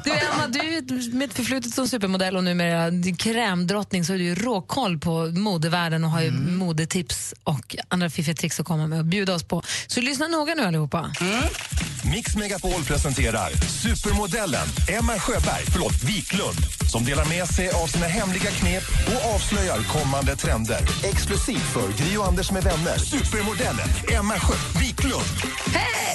Du 0.05 0.11
Emma, 0.11 0.47
du 0.49 0.59
är 0.59 1.15
med 1.15 1.31
ett 1.31 1.37
förflutet 1.37 1.75
som 1.75 1.89
supermodell 1.89 2.37
och 2.37 2.45
numera 2.45 2.91
krämdrottning 3.19 4.05
så 4.05 4.13
är 4.13 4.19
du 4.19 4.25
ju 4.25 4.35
råkoll 4.35 4.99
på 4.99 5.27
modevärlden 5.27 6.05
och 6.05 6.11
har 6.11 6.21
ju 6.23 6.29
Mm. 6.29 6.57
modetips 6.57 7.35
och 7.45 7.77
andra 7.89 8.11
fiffiga 8.11 8.35
tricks 8.35 8.61
att 8.61 8.67
komma 8.67 8.87
med 8.87 8.99
och 8.99 9.05
bjuda 9.05 9.35
oss 9.35 9.43
på. 9.45 9.63
Så 9.87 10.01
lyssna 10.01 10.27
noga 10.29 10.55
nu 10.55 10.63
allihopa. 10.63 11.11
Mix 12.15 12.37
Megapol 12.37 12.85
presenterar 12.85 13.51
supermodellen 13.69 14.67
Emma 14.89 15.19
Sjöberg, 15.19 15.65
förlåt, 15.73 16.03
Wiklund 16.05 16.59
som 16.91 17.05
delar 17.05 17.25
med 17.25 17.49
sig 17.49 17.71
av 17.71 17.87
sina 17.87 18.07
hemliga 18.07 18.51
knep 18.51 18.83
och 19.07 19.35
avslöjar 19.35 19.79
kommande 19.83 20.37
trender. 20.37 20.81
Exklusivt 21.05 21.73
för 21.73 21.89
Gry 22.05 22.17
och 22.17 22.27
Anders 22.27 22.51
med 22.53 22.63
vänner. 22.65 22.99
Supermodellen 22.99 23.89
Emma 24.19 24.35
Sjö 24.41 24.55
Wiklund. 24.81 25.25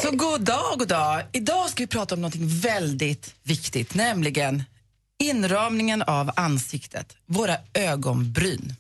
Så 0.02 0.12
god 0.12 0.42
dag, 0.42 0.80
god 0.80 0.88
dag. 0.88 1.24
Idag 1.32 1.70
ska 1.70 1.84
vi 1.84 1.88
prata 1.88 2.16
om 2.16 2.22
något 2.22 2.36
väldigt 2.36 3.36
viktigt, 3.44 3.96
nämligen 3.96 4.64
inramningen 5.24 6.02
av 6.02 6.32
ansiktet, 6.36 7.16
våra 7.26 7.58
ögonbryn. 7.74 8.76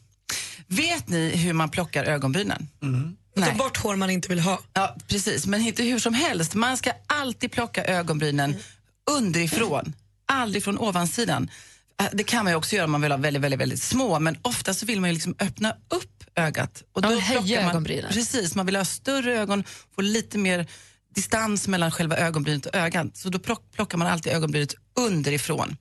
Vet 0.68 1.08
ni 1.08 1.30
hur 1.30 1.54
man 1.54 1.70
plockar 1.70 2.04
ögonbrynen? 2.04 2.68
Ta 3.36 3.52
bort 3.52 3.78
hår 3.78 3.96
man 3.96 4.10
inte 4.10 4.30
vill 4.30 4.40
ha. 4.40 4.60
Ja, 4.74 4.96
precis. 5.08 5.46
Men 5.46 5.62
inte 5.62 5.84
hur 5.84 6.00
som 6.00 6.14
helst. 6.14 6.54
Man 6.54 6.78
ska 6.78 6.92
alltid 7.08 7.52
plocka 7.52 7.86
ögonbrynen 7.86 8.56
underifrån, 9.12 9.94
aldrig 10.26 10.64
från 10.64 10.78
ovansidan. 10.80 11.50
Äh, 12.02 12.08
Det 12.14 12.24
kan 12.24 12.44
man 12.44 12.54
ju 12.54 12.58
också 12.58 12.76
göra 12.76 12.86
om 12.86 12.92
man 12.92 13.02
vill 13.02 13.12
ha 13.12 13.18
väldigt, 13.18 13.42
väldigt, 13.44 13.60
väldigt 13.60 13.82
små, 13.82 14.20
men 14.20 14.38
ofta 14.42 14.74
så 14.74 14.86
vill 14.86 15.02
man 15.02 15.10
ju 15.10 15.14
liksom 15.14 15.36
öppna 15.40 15.72
upp 15.90 16.24
ögat. 16.36 16.84
Och 16.94 17.04
Ja, 17.06 17.20
höja 17.20 17.70
ögonbrynen. 17.70 18.14
Precis, 18.14 18.56
man 18.56 18.66
vill 18.66 18.76
ha 18.76 18.86
större 18.86 19.40
ögon, 19.40 19.64
få 19.96 20.02
lite 20.02 20.38
mer 20.38 20.68
distans 21.16 21.68
mellan 21.68 21.92
själva 21.92 22.18
ögonbrynet 22.18 22.66
och 22.66 22.76
ögat. 22.76 23.18
Så 23.18 23.30
då 23.30 23.40
plock, 23.40 23.72
plockar 23.76 23.98
man 23.98 24.08
alltid 24.08 24.34
ögonbrynet 24.34 24.74
underifrån. 25.00 25.78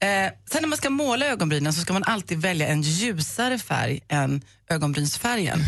Eh, 0.00 0.08
sen 0.50 0.62
när 0.62 0.66
man 0.66 0.76
ska 0.78 0.90
måla 0.90 1.26
ögonbrynen 1.26 1.72
så 1.72 1.80
ska 1.80 1.92
man 1.92 2.04
alltid 2.04 2.38
välja 2.40 2.68
en 2.68 2.82
ljusare 2.82 3.58
färg 3.58 4.00
än 4.08 4.42
ögonbrynsfärgen. 4.70 5.60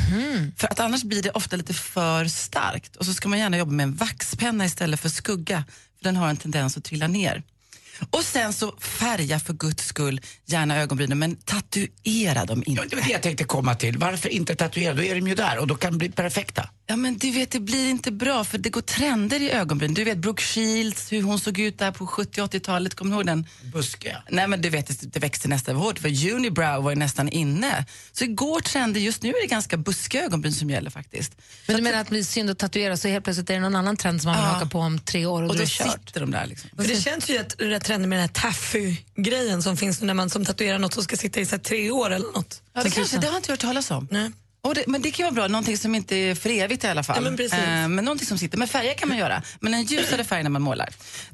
För 0.57 0.69
att 0.69 0.81
annars 0.81 1.03
blir 1.03 1.23
det 1.23 1.31
ofta 1.31 1.57
lite 1.57 1.75
för 1.75 2.25
starkt. 2.25 2.97
Och 2.97 3.07
så 3.07 3.15
ska 3.15 3.29
man 3.29 3.39
gärna 3.39 3.59
jobba 3.59 3.73
med 3.73 3.85
en 3.85 3.95
vaxpenna 3.95 4.65
istället 4.65 5.01
för 5.01 5.09
skugga. 5.09 5.65
För 5.99 6.05
den 6.05 6.17
har 6.17 6.29
en 6.29 6.37
tendens 6.37 6.77
att 6.77 6.85
trilla 6.85 7.07
ner. 7.09 7.43
Och 8.11 8.25
sen 8.25 8.53
så 8.53 8.77
färga 8.79 9.41
för 9.41 9.53
guds 9.53 9.87
skull 9.87 10.21
gärna 10.47 10.77
ögonbrynen 10.77 11.19
men 11.19 11.37
tatuera 11.37 12.45
dem 12.45 12.63
inte. 12.67 12.83
Ja, 12.83 12.89
det 12.91 12.97
var 12.97 13.03
det 13.03 13.11
jag 13.13 13.23
tänkte 13.23 13.45
komma 13.45 13.75
till. 13.75 13.99
Varför 13.99 14.29
inte 14.29 14.55
tatuera? 14.55 14.95
Då 14.95 15.03
är 15.03 15.15
de 15.15 15.29
ju 15.29 15.35
där 15.35 15.59
och 15.59 15.67
då 15.67 15.75
kan 15.75 15.93
de 15.93 15.99
bli 15.99 16.11
perfekta. 16.11 16.71
Ja 16.91 16.97
men 16.97 17.19
du 17.19 17.31
vet 17.31 17.51
det 17.51 17.61
blir 17.61 17.91
inte 17.91 18.13
bra 18.13 18.45
för 18.45 18.59
det 18.59 18.71
går 18.71 18.81
trender 18.81 19.43
i 19.43 19.51
ögonbryn. 19.51 19.95
Du 19.95 20.05
vet 20.05 20.19
Brooke 20.19 20.43
Shields, 20.43 21.13
hur 21.13 21.23
hon 21.23 21.41
såg 21.41 21.59
ut 21.59 21.79
där 21.79 21.91
på 21.93 22.07
70-80-talet, 22.07 22.95
kommer 22.95 23.11
du 23.11 23.17
ihåg 23.17 23.27
den? 23.27 23.47
Buskiga. 23.73 24.23
Nej 24.31 24.49
men 24.49 24.61
du 24.63 24.71
vet 24.71 24.87
det, 25.01 25.13
det 25.13 25.21
växte 25.21 25.49
nästan 25.49 25.77
hårt 25.77 25.99
för 25.99 26.31
unibrow 26.33 26.83
var 26.83 26.91
ju 26.91 26.97
nästan 26.97 27.29
inne. 27.29 27.87
Så 28.13 28.25
det 28.25 28.31
går 28.33 28.61
trender, 28.61 29.01
just 29.01 29.23
nu 29.23 29.29
är 29.29 29.41
det 29.43 29.47
ganska 29.47 29.77
buskiga 29.77 30.25
ögonbryn 30.25 30.53
som 30.53 30.71
gäller 30.71 30.91
faktiskt. 30.91 31.33
Men 31.67 31.77
du 31.77 31.83
menar 31.83 31.99
att 31.99 32.07
det 32.07 32.11
blir 32.11 32.23
synd 32.25 32.51
att 32.51 32.59
tatuera 32.59 32.97
så 32.97 33.09
helt 33.09 33.25
plötsligt 33.25 33.51
är 33.51 33.55
det 33.55 33.61
någon 33.61 33.77
annan 33.77 33.97
trend 33.97 34.23
som 34.23 34.29
man 34.33 34.37
vill 34.41 34.47
Ja. 34.47 34.53
haka 34.53 34.67
på 34.67 34.79
om 34.79 34.99
tre 34.99 35.27
år 35.27 35.43
och, 35.43 35.51
Och 35.51 35.57
då 35.57 35.67
sitter 35.67 36.21
de 36.21 36.31
där 36.31 36.47
liksom. 36.47 36.71
För 36.77 36.85
det 36.89 36.97
känns 37.03 37.31
ju 37.31 37.35
rätt, 37.39 37.55
rätt 37.59 37.85
trendigt 37.85 38.09
med 38.09 38.19
den 38.19 38.23
här 38.29 38.51
taffy-grejen 38.51 39.63
som 39.63 39.77
finns 39.77 40.01
nu 40.01 40.07
när 40.07 40.15
man 40.15 40.31
som 40.31 40.45
tatuerar 40.45 40.79
något 40.79 40.95
som 40.95 41.03
ska 41.03 41.17
sitta 41.17 41.41
i 41.41 41.47
så 41.47 41.51
här, 41.57 41.63
tre 41.63 41.91
år 41.91 42.11
eller 42.11 42.33
något. 42.33 42.63
Ja, 42.75 42.83
det, 42.83 42.91
kanske, 42.91 43.17
det 43.19 43.27
har 43.27 43.33
jag 43.35 43.39
inte 43.39 43.53
hört 43.53 43.61
talas 43.61 43.91
om. 43.91 44.09
Nej. 44.11 44.31
Och 44.63 44.75
det, 44.75 44.85
men 44.87 45.03
det 45.03 45.11
kan 45.11 45.25
vara 45.25 45.35
bra, 45.35 45.49
någonting 45.49 45.79
som 45.79 45.95
inte 45.95 46.17
är 46.17 46.35
för 46.35 46.51
evigt 46.51 46.85
i 46.85 46.87
alla 46.87 47.03
fall. 47.03 47.25
Ja, 47.25 47.31
men. 47.31 47.41
Eh, 47.41 47.89
men 47.89 48.05
någonting 48.05 48.27
som 48.27 48.39
sitter. 48.39 48.59
Men 48.59 48.69
färger 48.69 48.95
kan 48.95 49.09
man 49.09 49.19
göra. 49.19 49.43
Men 49.61 49.75
en 49.75 49.83
ljusare 49.83 50.25
färg 50.25 50.43
när 50.43 50.51
man 50.51 50.63
målar. 50.63 50.89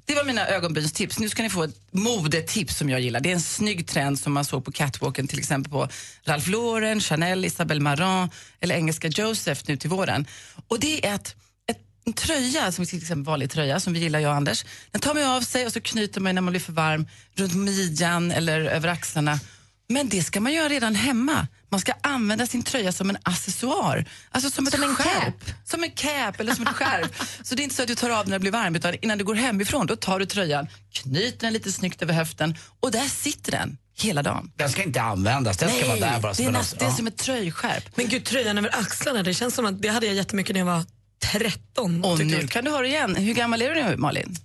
Det 0.04 0.14
var 0.14 0.24
mina 0.24 0.48
ögonbrynstips. 0.48 1.18
Nu 1.18 1.28
ska 1.28 1.42
ni 1.42 1.50
få 1.50 1.62
ett 1.62 1.76
modetips 1.90 2.76
som 2.76 2.90
jag 2.90 3.00
gillar. 3.00 3.20
Det 3.20 3.28
är 3.28 3.34
en 3.34 3.40
snygg 3.40 3.86
trend 3.86 4.18
som 4.18 4.32
man 4.32 4.44
såg 4.44 4.64
på 4.64 4.72
catwalken 4.72 5.28
till 5.28 5.38
exempel 5.38 5.72
på 5.72 5.88
Ralph 6.24 6.50
Lauren, 6.50 7.00
Chanel, 7.00 7.44
Isabelle 7.44 7.80
Marant 7.80 8.32
eller 8.60 8.74
engelska 8.74 9.08
Joseph 9.08 9.62
nu 9.66 9.76
till 9.76 9.90
våren. 9.90 10.26
Och 10.68 10.80
det 10.80 11.06
är 11.06 11.14
att 11.14 11.34
ett, 11.70 11.78
en 12.04 12.12
tröja, 12.12 12.72
som 12.72 12.86
till 12.86 12.98
exempel 12.98 13.24
vanlig 13.24 13.50
tröja 13.50 13.80
som 13.80 13.92
vi 13.92 13.98
gillar 13.98 14.18
jag 14.18 14.30
och 14.30 14.36
Anders, 14.36 14.64
den 14.90 15.00
tar 15.00 15.14
man 15.14 15.24
av 15.24 15.40
sig 15.40 15.66
och 15.66 15.72
så 15.72 15.80
knyter 15.80 16.20
man 16.20 16.34
när 16.34 16.42
man 16.42 16.52
blir 16.52 16.60
för 16.60 16.72
varm 16.72 17.06
runt 17.34 17.54
midjan 17.54 18.32
eller 18.32 18.60
över 18.60 18.88
axlarna. 18.88 19.40
Men 19.88 20.08
det 20.08 20.22
ska 20.22 20.40
man 20.40 20.52
göra 20.52 20.68
redan 20.68 20.94
hemma. 20.94 21.46
Man 21.68 21.80
ska 21.80 21.92
använda 22.00 22.46
sin 22.46 22.62
tröja 22.62 22.92
som 22.92 23.10
en 23.10 23.16
accessoar. 23.22 24.04
Alltså 24.30 24.50
som, 24.50 24.66
Som 24.66 24.82
ett 24.82 24.88
en 24.88 24.94
skärp. 24.94 25.44
Som 25.64 25.84
en 25.84 25.90
cap 25.90 26.40
eller 26.40 26.54
som 26.54 26.66
ett 26.66 26.74
skärp. 26.74 27.14
så 27.42 27.54
det 27.54 27.62
är 27.62 27.64
inte 27.64 27.76
så 27.76 27.82
att 27.82 27.88
du 27.88 27.94
tar 27.94 28.10
av 28.10 28.28
när 28.28 28.32
det 28.32 28.40
blir 28.40 28.52
varmt 28.52 28.76
utan 28.76 28.94
innan 29.02 29.18
du 29.18 29.24
går 29.24 29.34
hemifrån 29.34 29.86
då 29.86 29.96
tar 29.96 30.18
du 30.18 30.26
tröjan, 30.26 30.66
knyter 30.92 31.38
den 31.40 31.52
lite 31.52 31.72
snyggt 31.72 32.02
över 32.02 32.14
höften 32.14 32.54
och 32.80 32.90
där 32.90 33.08
sitter 33.08 33.52
den 33.52 33.78
hela 33.98 34.22
dagen. 34.22 34.52
Den 34.56 34.70
ska 34.70 34.82
inte 34.82 35.02
användas, 35.02 35.56
den 35.56 35.70
ska 35.70 35.86
vara 35.86 35.98
där 35.98 36.20
bara 36.20 36.32
det 36.32 36.44
är, 36.44 36.50
näst, 36.50 36.78
det 36.78 36.84
är 36.84 36.90
som 36.90 37.06
ett 37.06 37.16
tröjskärp. 37.16 37.96
Men 37.96 38.08
gud, 38.08 38.24
tröjan 38.24 38.58
över 38.58 38.78
axlarna, 38.78 39.22
det 39.22 39.34
känns 39.34 39.54
som 39.54 39.66
att 39.66 39.82
det 39.82 39.88
hade 39.88 40.06
jag 40.06 40.14
jättemycket 40.14 40.54
när 40.54 40.60
jag 40.60 40.66
var 40.66 40.84
13. 41.32 42.04
Och 42.04 42.18
nu 42.18 42.24
jag. 42.24 42.50
kan 42.50 42.64
du 42.64 42.70
ha 42.70 42.80
det 42.80 42.88
igen. 42.88 43.16
Hur 43.16 43.34
gammal 43.34 43.62
är 43.62 43.74
du 43.74 43.82
nu 43.82 43.96
Malin? 43.96 44.36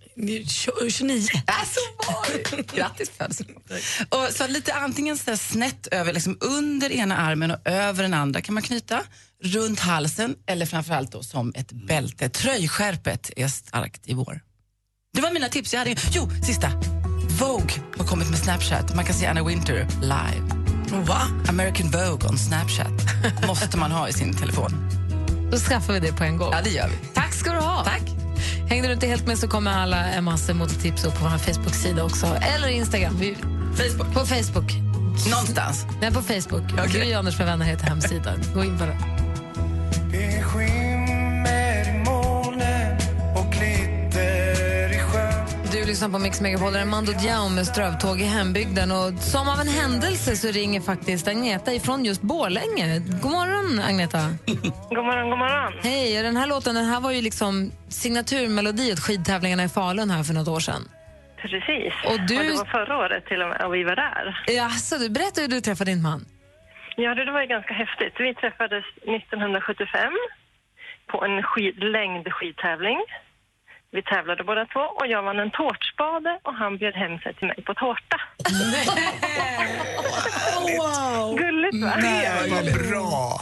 Tjo- 0.45 0.89
29. 0.89 1.27
Alltså, 1.45 1.79
Grattis 2.75 3.09
födelsedagen. 3.17 3.61
Och 4.09 4.27
så 4.31 4.47
lite 4.47 4.73
antingen 4.73 5.17
så 5.17 5.37
snett 5.37 5.87
över, 5.87 6.13
liksom 6.13 6.37
under 6.41 6.91
ena 6.91 7.17
armen 7.17 7.51
och 7.51 7.59
över 7.65 8.03
den 8.03 8.13
andra 8.13 8.41
kan 8.41 8.53
man 8.53 8.63
knyta, 8.63 9.01
runt 9.43 9.79
halsen 9.79 10.35
eller 10.47 10.65
framförallt 10.65 11.11
då 11.11 11.23
som 11.23 11.51
ett 11.55 11.71
bälte. 11.71 12.29
Tröjskärpet 12.29 13.31
är 13.35 13.47
starkt 13.47 14.01
i 14.09 14.13
vår. 14.13 14.41
Det 15.13 15.21
var 15.21 15.31
mina 15.31 15.47
tips. 15.49 15.73
Jag 15.73 15.79
hade, 15.79 15.95
jo, 16.11 16.29
sista. 16.45 16.71
Vogue 17.39 17.75
har 17.97 18.05
kommit 18.05 18.29
med 18.29 18.39
Snapchat. 18.39 18.95
Man 18.95 19.05
kan 19.05 19.15
se 19.15 19.25
Anna 19.25 19.43
Winter 19.43 19.87
live. 20.01 20.47
Va? 21.07 21.21
American 21.49 21.91
Vogue 21.91 22.29
on 22.29 22.37
Snapchat 22.37 22.91
måste 23.47 23.77
man 23.77 23.91
ha 23.91 24.09
i 24.09 24.13
sin 24.13 24.37
telefon. 24.37 24.71
Då 25.51 25.57
skaffar 25.57 25.93
vi 25.93 25.99
det 25.99 26.13
på 26.13 26.23
en 26.23 26.37
gång. 26.37 26.51
Ja, 26.53 26.61
det 26.63 26.69
gör 26.69 26.87
vi. 26.87 26.95
Tack 27.13 27.33
ska 27.33 27.51
du 27.51 27.59
ha. 27.59 27.83
Tack. 27.83 28.01
Hängde 28.71 28.87
du 28.87 28.93
inte 28.93 29.07
helt 29.07 29.27
med 29.27 29.37
så 29.37 29.47
kommer 29.47 29.71
alla 29.71 29.97
en 29.97 30.23
massa 30.23 30.53
modetips 30.53 31.05
upp 31.05 31.19
på 31.19 31.23
vår 31.23 31.37
Facebook-sida 31.37 32.03
också. 32.03 32.25
Eller 32.25 32.67
Instagram. 32.67 33.17
Vi, 33.19 33.35
Facebook. 33.75 34.13
På 34.13 34.25
Facebook. 34.25 34.73
Någonstans? 35.29 35.85
Nej, 36.01 36.11
på 36.11 36.21
Facebook. 36.21 36.73
Okay. 36.73 36.87
Gry 36.87 37.13
Anders 37.13 37.37
med 37.37 37.47
vänner 37.47 37.65
heter 37.65 37.85
hemsidan. 37.85 38.39
Gå 38.53 38.63
in 38.63 38.77
på 38.77 38.85
den. 38.85 38.97
Det 40.11 40.43
lyssnar 45.91 46.09
på 46.09 46.19
Mix 46.19 46.41
Megapol, 46.41 46.73
där 46.73 46.85
Mando 46.85 47.11
Diao 47.11 47.49
med 47.49 47.65
strövtåg 47.65 48.21
i 48.21 48.23
hembygden. 48.23 48.91
Och 48.91 49.09
som 49.33 49.49
av 49.53 49.59
en 49.65 49.67
händelse 49.81 50.35
så 50.35 50.47
ringer 50.47 50.81
faktiskt 50.81 51.27
Agneta 51.27 51.73
ifrån 51.73 52.05
just 52.05 52.21
Borlänge. 52.21 52.99
God 53.23 53.31
morgon, 53.31 53.79
Agneta. 53.89 54.17
God 54.97 55.05
morgon, 55.09 55.29
god 55.29 55.39
morgon. 55.39 55.73
Hej, 55.83 56.17
och 56.17 56.23
den 56.23 56.37
här 56.37 56.47
låten 56.47 56.75
den 56.75 56.85
här 56.85 56.99
var 57.01 57.11
ju 57.11 57.21
liksom 57.21 57.71
signaturmelodi 57.89 58.93
åt 58.93 58.99
skidtävlingarna 58.99 59.63
i 59.63 59.69
Falun 59.69 60.09
här 60.09 60.23
för 60.23 60.33
något 60.33 60.47
år 60.47 60.59
sedan. 60.59 60.81
Precis. 61.41 61.93
Och 62.09 62.19
du- 62.27 62.37
det 62.47 62.57
var 62.63 62.65
förra 62.65 62.97
året 62.97 63.25
till 63.25 63.41
och 63.41 63.49
med 63.49 63.61
och 63.65 63.73
vi 63.75 63.83
var 63.83 63.95
där. 63.95 64.43
Ja, 64.47 64.69
så 64.69 64.97
du 64.97 65.09
berättade 65.09 65.41
hur 65.41 65.47
du 65.47 65.61
träffade 65.61 65.91
din 65.91 66.01
man. 66.01 66.25
Ja, 66.95 67.15
det, 67.15 67.31
var 67.31 67.41
ju 67.41 67.47
ganska 67.47 67.73
häftigt. 67.73 68.13
Vi 68.19 68.33
träffades 68.35 68.85
1975 68.95 70.13
på 71.11 71.25
en 71.25 71.43
skid, 71.43 71.83
längd 71.83 72.25
skidtävling. 72.33 72.99
Vi 73.91 74.03
tävlade 74.03 74.43
båda 74.43 74.65
två 74.65 74.79
och 74.79 75.07
jag 75.07 75.23
vann 75.23 75.39
en 75.39 75.51
tårtspade 75.51 76.39
och 76.43 76.53
han 76.53 76.77
bjöd 76.77 76.93
hem 76.93 77.19
sig 77.19 77.33
till 77.35 77.47
mig 77.47 77.63
på 77.65 77.73
tårta. 77.73 78.17
wow! 80.77 81.35
Gulligt 81.37 81.83
va? 81.83 81.93
Nej, 82.01 82.49
vad 82.51 82.89
bra! 82.89 83.39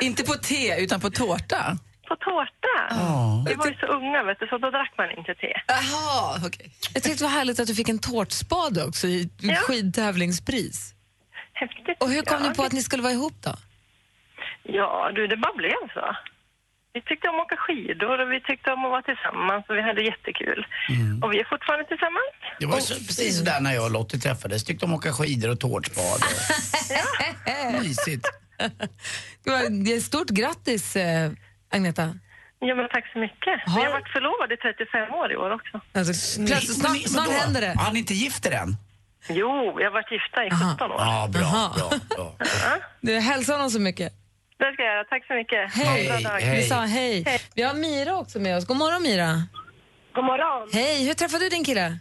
Inte 0.00 0.24
på 0.24 0.32
te, 0.34 0.82
utan 0.84 1.00
på 1.00 1.10
tårta. 1.10 1.76
På 2.08 2.16
tårta? 2.16 2.76
Ja. 2.90 3.44
Vi 3.48 3.54
var 3.54 3.66
ju 3.66 3.74
så 3.74 3.86
unga 3.86 4.22
vet 4.22 4.40
du, 4.40 4.46
så 4.46 4.58
då 4.58 4.70
drack 4.70 4.92
man 4.98 5.10
inte 5.10 5.34
te. 5.34 5.52
Jaha, 5.66 6.36
okej. 6.46 6.70
Jag 6.94 7.02
tyckte 7.02 7.24
det 7.24 7.30
var 7.30 7.36
härligt 7.38 7.60
att 7.60 7.66
du 7.66 7.74
fick 7.74 7.88
en 7.88 7.98
tårtspade 7.98 8.84
också 8.84 9.06
i 9.06 9.30
Ja. 9.40 9.54
skidtävlingspris. 9.54 10.94
Häftigt. 11.52 12.02
Och 12.02 12.08
hur 12.10 12.22
kom 12.22 12.42
ja, 12.42 12.48
ni 12.48 12.54
på 12.54 12.62
att 12.62 12.72
ni 12.72 12.82
skulle 12.82 13.02
vara 13.02 13.12
ihop 13.12 13.34
då? 13.44 13.54
Ja, 14.62 15.10
du, 15.14 15.26
det 15.26 15.36
bara 15.36 15.54
blev 15.54 15.88
så. 15.94 16.16
Vi 16.94 17.00
tyckte 17.02 17.28
om 17.28 17.36
att 17.40 17.46
åka 17.46 17.56
skidor 17.56 18.20
och 18.22 18.32
vi 18.32 18.40
tyckte 18.40 18.72
om 18.72 18.84
att 18.84 18.90
vara 18.90 19.02
tillsammans 19.02 19.64
och 19.68 19.76
vi 19.76 19.82
hade 19.82 20.02
jättekul. 20.02 20.66
Och 21.22 21.32
vi 21.32 21.40
är 21.40 21.44
fortfarande 21.44 21.84
tillsammans. 21.92 22.32
Det 22.60 22.66
var 22.66 22.80
så, 22.80 22.94
precis 22.94 23.38
så 23.38 23.44
där 23.44 23.60
när 23.60 23.74
jag 23.74 23.84
och 23.84 23.90
Lottie 23.90 24.20
träffades. 24.20 24.64
Tyckte 24.64 24.84
om 24.86 24.92
att 24.92 24.98
åka 24.98 25.12
skidor 25.12 25.50
och 25.50 25.60
tårtspad. 25.60 26.20
Mysigt. 27.82 28.26
Det 29.44 29.50
var- 29.50 30.00
Stort 30.00 30.28
grattis, 30.30 30.96
eh, 30.96 31.30
Agneta. 31.70 32.14
Ja, 32.58 32.74
men 32.74 32.88
tack 32.88 33.12
så 33.12 33.18
mycket. 33.18 33.54
Vi 33.66 33.82
har 33.84 33.90
varit 33.90 34.08
förlovade 34.08 34.54
i 34.54 34.56
35 34.56 35.14
år 35.14 35.32
i 35.32 35.36
år 35.36 35.50
också. 35.50 35.80
Alltså, 35.92 36.40
plötsligt, 36.46 36.80
snart, 36.80 36.98
snart 37.08 37.28
händer 37.28 37.60
det. 37.60 37.74
Har 37.78 37.92
ni 37.92 37.98
inte 37.98 38.14
gift 38.14 38.46
er 38.46 38.50
än? 38.52 38.76
Jo, 39.28 39.74
vi 39.78 39.84
har 39.84 39.90
varit 39.90 40.12
gifta 40.12 40.44
i 40.46 40.50
17 40.50 40.90
år. 40.90 40.96
Ja, 40.98 41.28
bra, 41.32 41.42
Aha. 41.42 41.72
bra, 41.76 41.90
bra. 42.16 42.36
Du, 43.00 43.18
hälsa 43.18 43.52
honom 43.52 43.70
så 43.70 43.80
mycket. 43.80 44.12
Det 44.58 44.72
ska 44.74 44.82
jag 44.82 44.92
göra. 44.94 45.04
Tack 45.04 45.26
så 45.26 45.34
mycket. 45.34 45.72
Hej. 45.74 46.08
Bra 46.08 46.30
dag. 46.30 46.40
Vi 46.56 46.62
sa 46.62 46.80
hej. 46.80 47.24
Vi 47.54 47.62
har 47.62 47.74
Mira 47.74 48.16
också 48.16 48.38
med 48.38 48.56
oss. 48.56 48.66
God 48.66 48.76
morgon, 48.76 49.02
Mira. 49.02 49.30
God 50.14 50.24
morgon. 50.24 50.68
Hej, 50.72 51.06
hur 51.06 51.14
träffade 51.14 51.44
du 51.44 51.48
din 51.48 51.64
kille? 51.64 51.98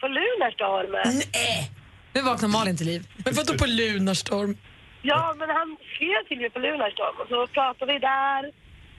På 0.00 0.06
Lunarstorm. 0.08 0.92
Nej. 1.34 1.70
Nu 2.14 2.20
vaknar 2.22 2.48
Malin 2.48 2.76
till 2.76 2.86
liv. 2.86 3.02
Men 3.24 3.34
vadå 3.34 3.52
på 3.58 3.66
Lunarstorm? 3.66 4.56
Ja, 5.02 5.34
men 5.38 5.48
han 5.50 5.76
skrev 5.94 6.20
till 6.28 6.40
mig 6.40 6.50
på 6.50 6.58
Lunarstorm 6.58 7.16
och 7.22 7.28
så 7.28 7.46
pratade 7.46 7.92
vi 7.92 7.98
där. 7.98 8.42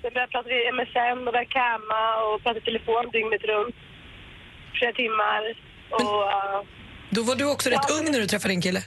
Sen 0.02 0.12
började 0.13 0.32
prata 0.32 0.50
vi 0.50 0.72
MSN 0.78 1.17
och 1.28 1.34
började 1.34 1.52
kamma 1.62 2.02
och 2.28 2.43
prata 2.43 2.58
i 2.60 2.62
telefon 2.62 3.04
dygnet 3.12 3.43
runt. 3.52 3.76
Flera 4.78 4.93
timmar. 4.93 5.41
Och 5.98 6.22
uh, 6.24 6.60
Då 7.15 7.22
var 7.24 7.36
du 7.36 7.46
också 7.52 7.69
rätt 7.69 7.91
ung 7.98 8.06
när 8.12 8.19
du 8.19 8.28
träffade 8.28 8.54
din 8.54 8.62
kille. 8.62 8.82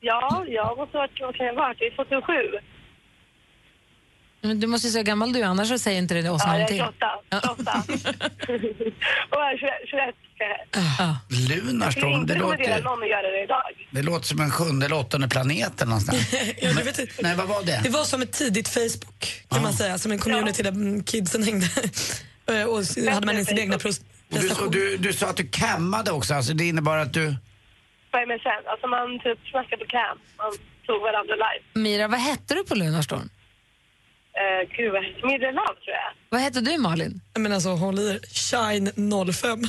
ja, 0.00 0.44
jag 0.48 0.78
måste 0.78 0.96
ha 0.98 1.02
varit, 1.04 1.20
vad 1.20 1.34
kan 1.36 1.46
jag 1.46 1.54
ha 1.54 1.62
varit, 1.66 1.78
det 1.78 1.86
är 1.86 1.96
2007. 1.96 2.32
Men 4.42 4.60
Du 4.60 4.66
måste 4.66 4.86
ju 4.86 4.90
säga 4.92 5.00
hur 5.00 5.06
gammal 5.06 5.32
du 5.32 5.40
är, 5.40 5.44
annars 5.44 5.68
så 5.68 5.78
säger 5.78 5.98
inte 5.98 6.14
det 6.14 6.30
oss 6.30 6.42
Ja, 6.44 6.58
jag 6.58 6.70
är 6.70 6.78
någonting. 6.78 6.98
28. 7.30 7.52
28. 7.56 7.84
och 9.30 9.38
jag 9.40 9.52
är 9.52 9.58
21. 9.58 9.70
21 9.90 10.14
ska 10.34 10.44
jag. 10.44 10.84
Ja. 10.98 11.16
Lunarstorm, 11.28 12.26
det 12.26 12.34
låter, 12.34 12.82
någon 12.82 13.02
att 13.02 13.08
göra 13.08 13.30
det 13.30 13.42
idag. 13.42 13.62
det 13.90 14.02
låter 14.02 14.26
som 14.26 14.40
en 14.40 14.50
sjunde 14.50 14.86
eller 14.86 14.96
åttonde 14.96 15.28
planet 15.28 15.80
eller 15.80 15.88
någonstans. 15.88 16.32
Ja, 16.60 16.72
du 16.72 16.82
vet, 16.82 16.98
inte. 16.98 17.12
Nej, 17.22 17.36
vad 17.36 17.48
var 17.48 17.62
det? 17.62 17.80
det 17.82 17.88
var 17.90 18.04
som 18.04 18.22
ett 18.22 18.32
tidigt 18.32 18.68
Facebook, 18.68 19.44
kan 19.48 19.62
man 19.62 19.72
säga. 19.72 19.98
Som 19.98 20.12
en 20.12 20.18
community 20.18 20.62
där 20.62 20.70
mm, 20.70 21.04
kidsen 21.04 21.42
hängde. 21.42 21.66
Eh, 22.46 22.64
och 22.64 22.84
så 22.84 23.10
hade 23.10 23.26
man 23.26 23.44
sina 23.44 23.60
egna 23.60 23.76
Och 23.76 23.82
du, 24.28 24.68
du, 24.70 24.96
du 24.96 25.12
sa 25.12 25.26
att 25.26 25.36
du 25.36 25.46
kammade 25.48 26.10
också, 26.10 26.34
alltså 26.34 26.52
det 26.52 26.64
innebar 26.64 26.96
att 26.96 27.12
du... 27.12 27.36
På 28.10 28.18
MSN. 28.18 28.62
Alltså 28.66 28.86
man 28.86 29.18
typ 29.18 29.38
snackade 29.50 29.84
på 29.84 29.90
cam. 29.90 30.18
Man 30.38 30.52
tog 30.86 31.00
varandra 31.00 31.34
live. 31.34 31.64
Mira, 31.74 32.08
vad 32.08 32.20
hette 32.20 32.54
du 32.54 32.64
på 32.64 32.74
Lunarstorm? 32.74 33.30
Uh, 34.40 34.76
gud, 34.76 34.92
vad 34.92 35.04
heter 35.04 35.26
Midre 35.26 35.52
Love 35.52 35.66
tror 35.84 35.94
jag. 36.02 36.12
Vad 36.28 36.40
hette 36.40 36.60
du, 36.60 36.78
Malin? 36.78 37.20
Jag 37.32 37.40
menar 37.42 37.54
alltså, 37.56 37.70
håll 37.70 37.98
i 37.98 38.10
er. 38.10 38.20
Shine 38.28 38.86
05. 39.32 39.62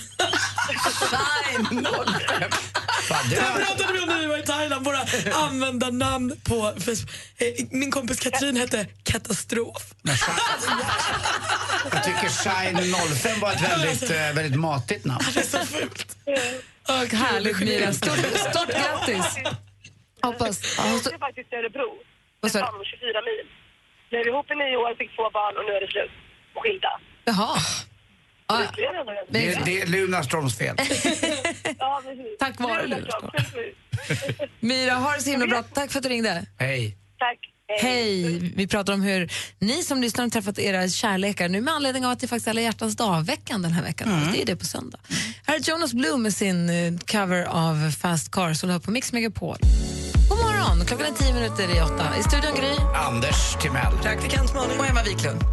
Shine 1.09 1.85
05! 1.85 2.51
Fan, 3.09 3.29
det 3.29 3.35
Det 3.35 3.65
pratade 3.65 3.93
vi 3.93 3.99
om 3.99 4.05
när 4.09 4.19
vi 4.19 4.25
var 4.25 4.37
i 4.37 4.41
Thailand, 4.41 4.85
våra 4.85 4.99
användarnamn 5.33 6.35
på 6.43 6.73
Facebook. 6.79 7.09
Eh, 7.37 7.65
Min 7.71 7.91
kompis 7.91 8.19
Katrin 8.19 8.55
hette 8.57 8.87
Katastrof. 9.03 9.93
Jag 11.91 12.03
tycker 12.03 12.29
Shine 12.29 12.93
05 13.15 13.39
var 13.39 13.51
ett 13.51 13.61
väldigt, 13.61 14.09
eh, 14.11 14.33
väldigt 14.33 14.59
matigt 14.59 15.05
namn. 15.05 15.25
Det 15.33 15.39
är 15.39 15.43
så 15.43 15.57
fult. 15.65 16.17
Och 16.87 17.07
härligt, 17.17 17.59
Mira. 17.59 17.93
Stort, 17.93 18.17
stort 18.51 18.67
grattis! 18.69 19.35
Hoppas... 20.21 20.77
Ja, 20.77 20.85
Jag 20.87 20.95
åkte 20.95 21.17
faktiskt 21.19 21.53
i 21.53 21.55
Örebro. 21.55 21.93
Du? 22.41 22.49
Fan, 22.49 22.73
24 22.85 23.21
mil. 23.21 23.62
Blev 24.13 24.27
ihop 24.27 24.51
i 24.51 24.55
nio 24.55 24.77
år, 24.83 24.95
fick 25.01 25.11
två 25.15 25.25
barn 25.37 25.53
och 25.57 25.65
nu 25.67 25.71
är 25.77 25.81
det 25.85 25.91
slut. 25.95 26.11
Och 26.55 26.61
skilda. 26.63 26.91
Jaha. 27.25 27.57
Ja, 28.47 28.61
Det 29.29 29.65
Det, 29.65 29.81
är 29.81 29.85
Lunarstorms 29.87 30.57
fel. 30.57 30.75
Ja, 31.79 32.01
precis. 32.05 32.37
Tack 32.39 32.59
vare 32.59 32.87
Lunarstorm. 32.87 33.31
Mira, 34.59 34.93
ha 34.93 35.11
det 35.15 35.21
så 35.21 35.29
himla 35.29 35.47
bra. 35.47 35.63
Tack 35.63 35.91
för 35.91 35.99
att 35.99 36.03
du 36.03 36.09
ringde. 36.09 36.45
Hej. 36.59 36.97
Tack. 37.19 37.39
Hej! 37.81 38.39
Vi 38.55 38.67
pratar 38.67 38.93
om 38.93 39.01
hur 39.01 39.31
ni 39.59 39.83
som 39.83 40.01
lyssnar 40.01 40.23
har 40.23 40.29
träffat 40.29 40.59
era 40.59 40.87
kärlekar 40.89 41.49
nu 41.49 41.61
med 41.61 41.73
anledning 41.73 42.05
av 42.05 42.11
att 42.11 42.19
det 42.19 42.27
faktiskt 42.27 42.47
är 42.47 42.51
alla 42.51 42.61
hjärtans 42.61 42.95
dag-veckan 42.95 43.61
den 43.61 43.71
här 43.71 43.83
veckan. 43.83 44.29
Det 44.33 44.41
är 44.41 44.45
det 44.45 44.55
på 44.55 44.65
söndag. 44.65 44.99
Här 45.45 45.55
är 45.55 45.59
Jonas 45.69 45.93
Blue 45.93 46.17
med 46.17 46.33
sin 46.33 46.69
eh, 46.69 46.93
cover 47.11 47.43
av 47.45 47.91
Fast 47.91 48.31
Car 48.31 48.53
som 48.53 48.69
du 48.69 48.73
har 48.73 48.79
på 48.79 48.91
Mix 48.91 49.13
Megapol. 49.13 49.57
Morgon! 50.63 50.85
Klockan 50.85 51.05
är 51.05 51.11
tio 51.11 51.33
minuter 51.33 51.77
i 51.77 51.81
åtta. 51.81 52.17
I 52.19 52.23
studion 52.23 52.55
Gry. 52.55 52.75
Anders 52.95 53.57
Timell. 53.61 53.97
Praktikant 54.01 54.53
Malin. 54.53 54.79
Och 54.79 54.85
Emma 54.85 55.03
Wiklund. 55.03 55.43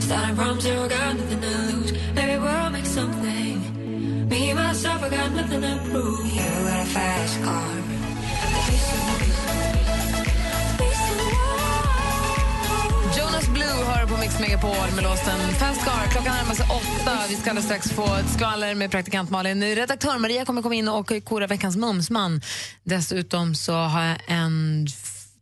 Starting 0.00 0.36
from 0.36 0.60
zero, 0.60 0.88
got 0.88 1.16
nothing 1.16 1.40
to 1.40 1.46
lose. 1.46 1.92
Maybe 2.14 2.36
we'll 2.36 2.70
make 2.70 2.84
something. 2.84 4.28
Me, 4.28 4.52
myself, 4.52 5.02
I 5.02 5.08
got 5.08 5.32
nothing 5.32 5.62
to 5.62 5.80
prove. 5.90 6.26
You 6.26 6.42
got 6.68 6.80
a 6.80 6.86
fast 6.86 7.42
car. 7.42 7.74
Jonas 13.34 13.48
Blue 13.48 13.84
hör 13.84 14.06
på 14.06 14.16
Mix 14.16 14.40
Megapol 14.40 14.90
med 14.94 15.04
låten 15.04 15.54
Fast 15.58 15.84
Car. 15.84 16.06
Klockan 16.10 16.34
närmar 16.36 16.54
sig 16.54 16.66
åtta. 16.70 17.18
Vi 17.28 17.36
ska 17.36 17.50
alldeles 17.50 17.64
strax 17.64 17.90
få 17.90 18.14
ett 18.14 18.30
skvaller 18.34 18.74
med 18.74 18.90
praktikant 18.90 19.30
Malin. 19.30 19.62
Redaktör 19.64 20.18
Maria 20.18 20.44
kommer 20.44 20.62
komma 20.62 20.74
in 20.74 20.88
och 20.88 21.12
kora 21.24 21.46
veckans 21.46 21.76
mumsman. 21.76 22.40
Dessutom 22.84 23.54
så 23.54 23.72
har 23.74 24.02
jag 24.04 24.18
en... 24.26 24.86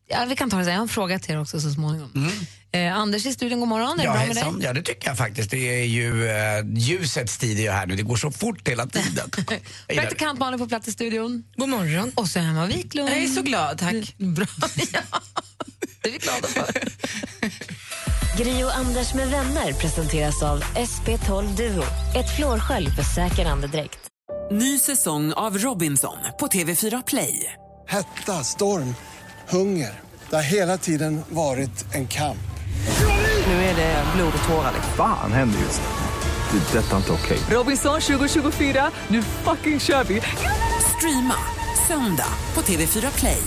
Ja, 0.09 0.25
vi 0.29 0.37
kan 0.37 0.51
ta 0.51 0.57
det 0.57 0.65
så. 0.65 0.71
Jag 0.71 0.77
har 0.77 0.83
en 0.83 0.89
fråga 0.89 1.19
till 1.19 1.35
er 1.35 1.41
också 1.41 1.61
så 1.61 1.71
småningom. 1.71 2.31
Eh, 2.73 2.97
Anders 2.97 3.27
i 3.27 3.33
studion, 3.33 3.61
god 3.61 3.69
morgon. 3.69 3.93
Är 3.93 3.97
det 3.97 4.05
Ja, 4.05 4.13
bra 4.13 4.27
med 4.27 4.37
dig? 4.37 4.67
ja, 4.67 4.73
det 4.73 4.83
tycker 4.83 5.09
jag 5.09 5.17
faktiskt. 5.19 5.51
Det 5.51 5.81
är 5.81 5.85
ju 5.85 6.29
eh, 6.29 6.35
ljusets 6.75 7.39
tid 7.39 7.61
är 7.61 7.73
här 7.73 7.87
nu. 7.87 7.97
Det 7.97 8.03
går 8.03 8.17
så 8.17 8.31
fort 8.31 8.69
hela 8.69 8.87
tiden. 8.87 9.31
Det. 9.89 9.95
Praktikant 9.95 10.39
Malin 10.39 10.59
på 10.61 10.69
plats 10.69 10.89
i 10.89 10.93
studion. 10.93 11.45
God 11.57 11.69
morgon. 11.69 12.13
Och 12.15 12.29
så 12.29 12.39
Emma 12.39 12.67
Wiklund. 12.67 13.09
Jag 13.09 13.19
är 13.19 13.27
så 13.27 13.43
glad, 13.43 13.79
tack. 13.79 14.15
Bra. 14.19 14.47
Ja. 14.93 15.01
Det 16.03 16.09
är 16.09 16.13
vi 16.13 16.19
glada 16.19 16.49
för. 16.49 16.73
Gri 18.37 18.65
och 18.65 18.77
Anders 18.77 19.15
med 19.15 19.31
vänner 19.31 19.73
presenteras 19.73 20.43
av 20.43 20.61
SP12 20.65 21.57
Duo. 21.57 21.85
Ett 22.15 22.37
flårskölj 22.37 22.91
för 22.91 23.03
säker 23.03 23.47
andedräkt. 23.47 23.99
Ny 24.51 24.79
säsong 24.79 25.33
av 25.33 25.59
Robinson 25.59 26.17
på 26.41 26.47
TV4 26.47 27.03
Play. 27.07 27.53
Hetta, 27.89 28.33
storm, 28.33 28.95
hunger. 29.49 30.01
Det 30.31 30.37
har 30.37 30.43
hela 30.43 30.79
tiden 30.79 31.23
varit 31.29 31.95
en 31.95 32.09
kamp. 32.09 32.39
Nu 33.47 33.53
är 33.53 33.77
det 33.77 34.05
blod 34.17 34.33
och 34.43 34.49
tårar. 34.49 34.73
Fan 34.97 35.33
händer 35.33 35.59
just 35.61 35.83
det. 35.83 36.59
Det. 36.59 36.79
är 36.79 36.83
Detta 36.83 36.93
är 36.93 36.97
inte 36.97 37.13
okej. 37.13 37.39
Robinson 37.51 38.01
2024, 38.01 38.91
nu 39.09 39.23
fucking 39.23 39.81
kör 39.81 40.05
vi! 40.05 40.23
Streama 40.97 41.35
söndag 41.89 42.29
på 42.55 42.61
TV4 42.61 43.19
Play. 43.19 43.43